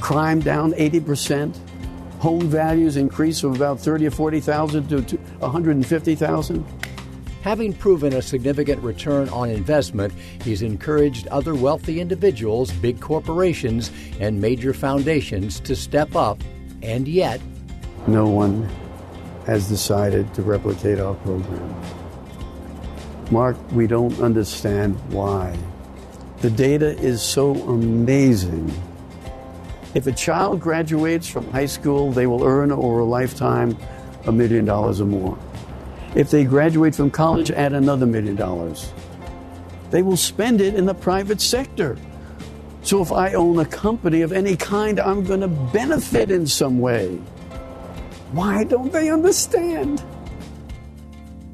[0.00, 1.56] crime down 80%,
[2.18, 6.81] home values increased from about 30 or 40,000 to 150,000.
[7.42, 10.12] Having proven a significant return on investment,
[10.44, 13.90] he's encouraged other wealthy individuals, big corporations,
[14.20, 16.40] and major foundations to step up,
[16.82, 17.40] and yet,
[18.06, 18.68] no one
[19.44, 21.74] has decided to replicate our program.
[23.32, 25.58] Marc, we don't understand why.
[26.42, 28.72] The data is so amazing.
[29.94, 33.76] If a child graduates from high school, they will earn over a lifetime
[34.26, 35.36] a million dollars or more.
[36.14, 38.92] If they graduate from college, add another million dollars.
[39.90, 41.96] They will spend it in the private sector.
[42.82, 46.80] So if I own a company of any kind, I'm going to benefit in some
[46.80, 47.16] way.
[48.32, 50.02] Why don't they understand?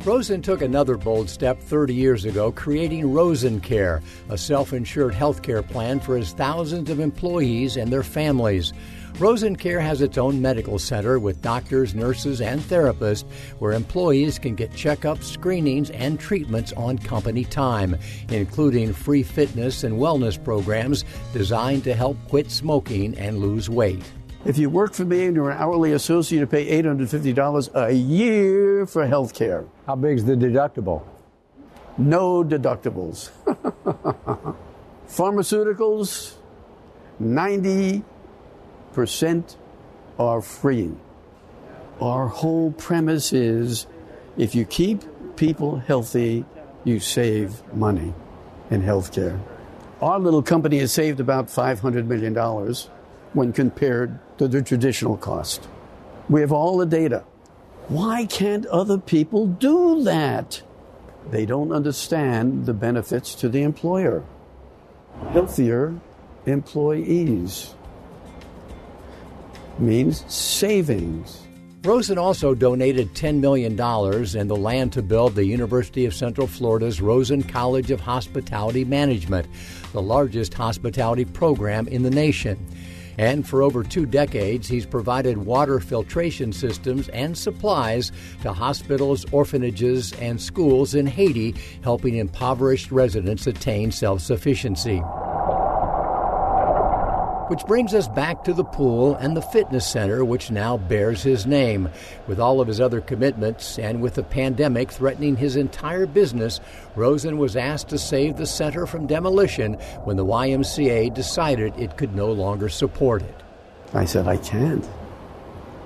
[0.05, 5.43] Rosen took another bold step 30 years ago, creating Rosen Care, a self insured health
[5.43, 8.73] care plan for his thousands of employees and their families.
[9.19, 13.25] Rosen Care has its own medical center with doctors, nurses, and therapists
[13.59, 17.97] where employees can get checkups, screenings, and treatments on company time,
[18.31, 24.05] including free fitness and wellness programs designed to help quit smoking and lose weight.
[24.45, 28.87] If you work for me and you're an hourly associate, you pay $850 a year
[28.87, 29.65] for health care.
[29.87, 31.05] How big is the deductible?
[31.99, 33.31] No deductibles.
[35.09, 36.35] Pharmaceuticals,
[37.19, 38.05] 90
[38.99, 39.57] percent
[40.19, 40.91] are free.
[42.01, 43.87] Our whole premise is
[44.37, 45.05] if you keep
[45.37, 46.45] people healthy,
[46.83, 48.13] you save money
[48.73, 49.41] in healthcare.
[50.03, 52.35] Our little company has saved about $500 million
[53.35, 55.69] when compared to the traditional cost.
[56.29, 57.23] We have all the data.
[57.87, 60.61] Why can't other people do that?
[61.31, 64.25] They don't understand the benefits to the employer.
[65.31, 66.01] Healthier
[66.47, 67.77] employees
[69.81, 71.43] means savings.
[71.85, 77.01] Rosen also donated $10 million and the land to build the University of Central Florida's
[77.01, 79.47] Rosen College of Hospitality Management,
[79.93, 82.59] the largest hospitality program in the nation.
[83.17, 88.13] And for over two decades, he's provided water filtration systems and supplies
[88.43, 95.03] to hospitals, orphanages, and schools in Haiti, helping impoverished residents attain self sufficiency.
[97.49, 101.47] Which brings us back to the pool and the fitness center, which now bears his
[101.47, 101.89] name.
[102.27, 106.61] With all of his other commitments and with the pandemic threatening his entire business,
[106.95, 109.75] Rosen was asked to save the center from demolition
[110.05, 113.43] when the YMCA decided it could no longer support it.
[113.95, 114.87] I said, I can't.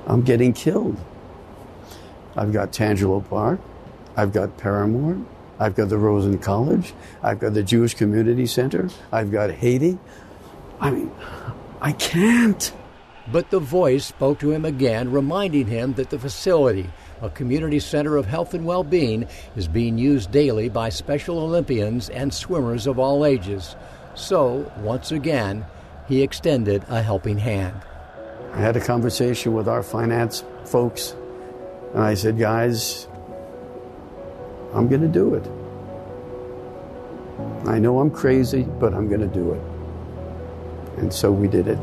[0.09, 0.97] I'm getting killed.
[2.37, 3.61] I've got Tangelo Park,
[4.17, 5.25] I've got Paramore,
[5.61, 6.93] I've got the Rosen College,
[7.23, 9.99] I've got the Jewish Community Center, I've got Haiti.
[10.83, 11.11] I mean,
[11.81, 12.73] I can't.
[13.31, 16.91] But the voice spoke to him again, reminding him that the facility,
[17.23, 22.09] a community center of health and well being, is being used daily by Special Olympians
[22.09, 23.77] and swimmers of all ages.
[24.15, 25.65] So, once again,
[26.09, 27.81] he extended a helping hand.
[28.53, 31.15] I had a conversation with our finance folks,
[31.95, 33.07] and I said, guys,
[34.75, 35.49] I'm going to do it.
[37.69, 39.72] I know I'm crazy, but I'm going to do it.
[40.99, 41.79] And so we did it.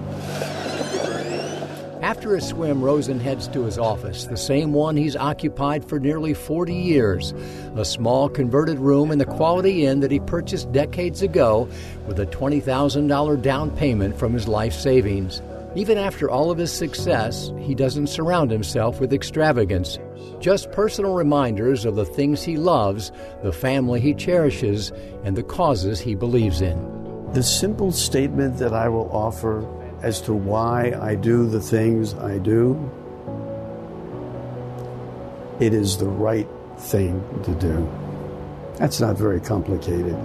[2.01, 6.33] After a swim, Rosen heads to his office, the same one he's occupied for nearly
[6.33, 7.33] 40 years.
[7.75, 11.69] A small converted room in the Quality Inn that he purchased decades ago
[12.07, 15.41] with a $20,000 down payment from his life savings.
[15.75, 19.99] Even after all of his success, he doesn't surround himself with extravagance.
[20.39, 23.11] Just personal reminders of the things he loves,
[23.43, 24.91] the family he cherishes,
[25.23, 26.98] and the causes he believes in.
[27.33, 29.67] The simple statement that I will offer
[30.01, 32.89] as to why I do the things I do
[35.59, 37.87] it is the right thing to do.
[38.77, 40.17] That's not very complicated.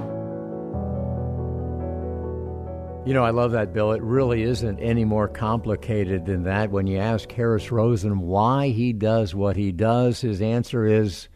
[3.07, 3.93] You know, I love that, Bill.
[3.93, 6.71] It really isn't any more complicated than that.
[6.71, 11.29] When you ask Harris Rosen why he does what he does, his answer is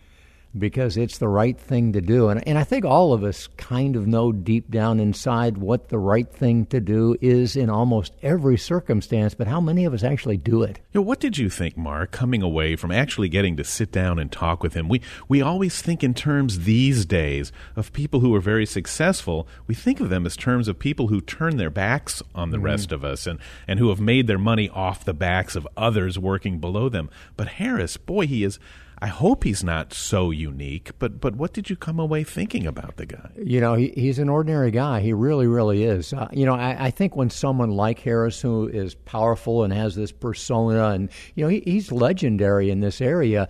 [0.57, 2.28] because it's the right thing to do.
[2.28, 5.99] And, and I think all of us kind of know deep down inside what the
[5.99, 10.36] right thing to do is in almost every circumstance, but how many of us actually
[10.36, 10.80] do it?
[10.92, 14.18] You know, what did you think, Marc, coming away from actually getting to sit down
[14.18, 14.88] and talk with him?
[14.88, 19.46] We, we always think in terms these days of people who are very successful.
[19.66, 22.66] We think of them as terms of people who turn their backs on the mm-hmm.
[22.66, 26.18] rest of us and, and who have made their money off the backs of others
[26.18, 27.11] working below them.
[27.36, 28.59] But Harris, boy, he is
[29.01, 32.96] I hope he's not so unique, but but what did you come away thinking about
[32.96, 33.30] the guy?
[33.36, 35.01] You know, he, he's an ordinary guy.
[35.01, 36.12] He really, really is.
[36.12, 39.94] Uh, you know, I, I, think when someone like Harris, who is powerful and has
[39.94, 43.49] this persona, and you know, he, he's legendary in this area.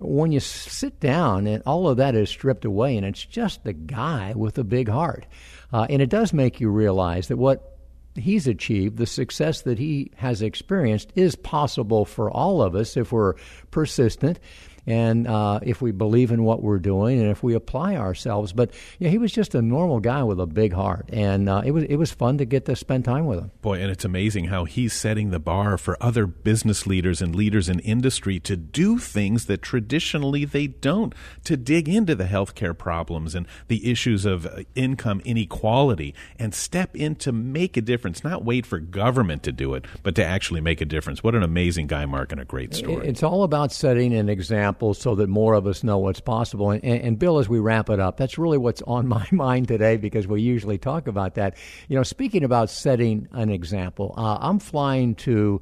[0.00, 3.72] When you sit down and all of that is stripped away, and it's just the
[3.72, 5.26] guy with a big heart,
[5.72, 7.78] uh, and it does make you realize that what
[8.16, 13.12] he's achieved, the success that he has experienced, is possible for all of us if
[13.12, 13.34] we're
[13.70, 14.40] persistent
[14.88, 18.54] and uh, if we believe in what we're doing and if we apply ourselves.
[18.54, 21.72] But yeah, he was just a normal guy with a big heart, and uh, it
[21.72, 23.50] was it was fun to get to spend time with him.
[23.60, 27.68] Boy, and it's amazing how he's setting the bar for other business leaders and leaders
[27.68, 31.14] in industry to do things that traditionally they don't.
[31.44, 36.96] To dig into the healthcare problems and the issues of uh, income inequality and step
[36.96, 38.24] in to make a difference.
[38.24, 41.22] Not wait for government to do it, but to actually make a difference.
[41.22, 43.06] What an amazing guy, Marc, and a great story.
[43.06, 46.70] It's all about setting an example so that more of us know what's possible.
[46.70, 49.68] And, and, and, Bill, as we wrap it up, that's really what's on my mind
[49.68, 51.56] today because we usually talk about that.
[51.88, 55.60] You know, speaking about setting an example, uh, I'm flying to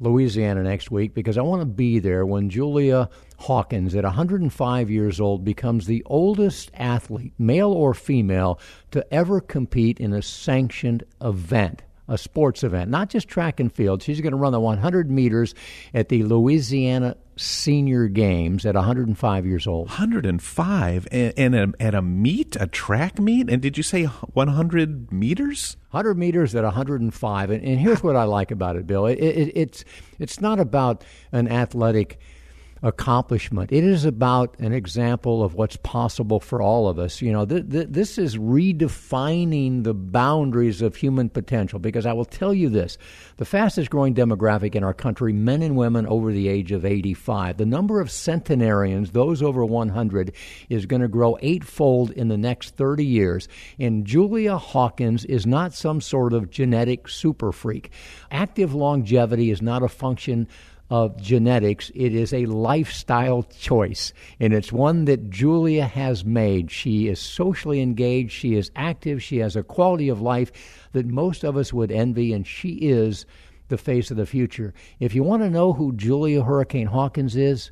[0.00, 5.20] Louisiana next week because I want to be there when Julia Hawkins, at 105 years
[5.20, 8.58] old, becomes the oldest athlete, male or female,
[8.90, 14.02] to ever compete in a sanctioned event a sports event, not just track and field.
[14.02, 15.54] She's going to run the 100 meters
[15.92, 19.88] at the Louisiana Senior Games at 105 years old.
[19.88, 25.12] 105 and, and a, at a meet, a track meet, and did you say 100
[25.12, 25.76] meters?
[25.90, 29.06] 100 meters at 105, and, and here's what I like about it, Bill.
[29.06, 29.84] It, it, it's
[30.18, 32.18] it's not about an athletic
[32.86, 33.72] accomplishment.
[33.72, 37.20] It is about an example of what's possible for all of us.
[37.20, 42.24] You know, th- th- this is redefining the boundaries of human potential because I will
[42.24, 42.96] tell you this
[43.38, 47.56] the fastest growing demographic in our country, men and women over the age of 85.
[47.56, 50.32] The number of centenarians, those over 100,
[50.68, 53.48] is going to grow eightfold in the next 30 years.
[53.80, 57.90] And Julia Hawkins is not some sort of genetic super freak.
[58.30, 60.46] Active longevity is not a function
[60.90, 61.90] of genetics.
[61.94, 66.70] It is a lifestyle choice, and it's one that Julia has made.
[66.70, 70.52] She is socially engaged, she is active, she has a quality of life
[70.92, 73.26] that most of us would envy, and she is
[73.68, 74.72] the face of the future.
[75.00, 77.70] If you want to know who Julia Hurricane Hawkins is,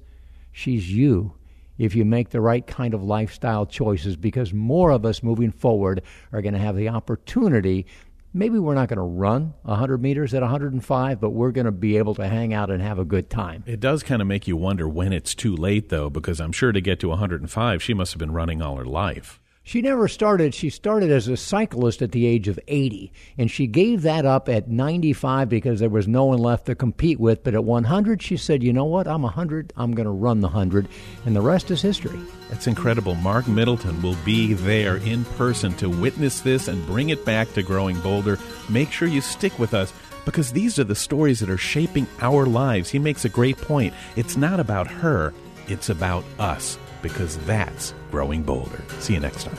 [0.53, 1.35] she's you
[1.79, 6.03] if you make the right kind of lifestyle choices because more of us moving forward
[6.33, 7.87] are going to have the opportunity
[8.35, 11.97] maybe we're not going to run 100 meters at 105, but we're going to be
[11.97, 13.65] able to hang out and have a good time.
[13.67, 16.73] It does kind of make you wonder when it's too late, though, because I'm sure
[16.73, 19.41] to get to 105, she must have been running all her life.
[19.67, 20.55] She never started.
[20.55, 24.47] She started as a cyclist at the age of 80, and she gave that up
[24.47, 27.43] at 95 because there was no one left to compete with.
[27.43, 29.09] But at 100, she said, You know what?
[29.09, 29.73] I'm 100.
[29.79, 30.87] I'm going to run the 100.
[31.25, 32.21] And the rest is history.
[32.51, 33.15] That's incredible.
[33.15, 37.63] Marc Middleton will be there in person to witness this and bring it back to
[37.63, 38.39] Growing Bolder.
[38.69, 39.95] Make sure you stick with us
[40.27, 42.91] because these are the stories that are shaping our lives.
[42.91, 43.95] He makes a great point.
[44.15, 45.33] It's not about her,
[45.69, 48.81] it's about us because that's Growing Bolder.
[49.01, 49.57] See you next time.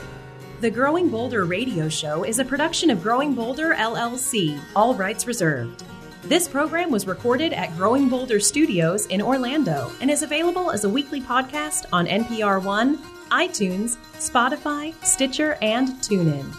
[0.62, 5.84] The Growing Bolder radio show is a production of Growing Bolder LLC, all rights reserved.
[6.22, 10.88] This program was recorded at Growing Bolder Studios in Orlando and is available as a
[10.88, 12.96] weekly podcast on NPR One,
[13.30, 16.50] iTunes, Spotify, Stitcher, and TuneIn.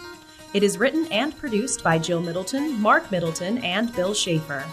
[0.54, 4.64] It is written and produced by Jill Middleton, Marc Middleton, and Bill Schaefer.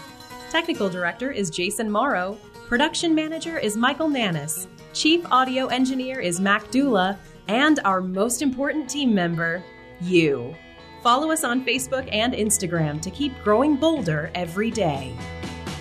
[0.48, 2.38] Technical director is Jason Morrow.
[2.68, 4.68] Production manager is Michael Nannis.
[4.96, 7.18] Chief audio engineer is Mac Dula,
[7.48, 9.62] and our most important team member,
[10.00, 10.56] you.
[11.02, 15.14] Follow us on Facebook and Instagram to keep growing bolder every day.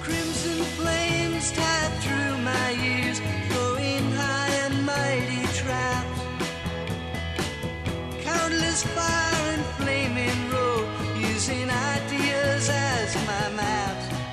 [0.02, 1.50] Crimson flames
[2.02, 3.20] through my ears,
[4.18, 6.20] high and mighty traps.
[8.22, 10.52] Countless fire and flaming
[11.22, 14.25] using ideas as my maps.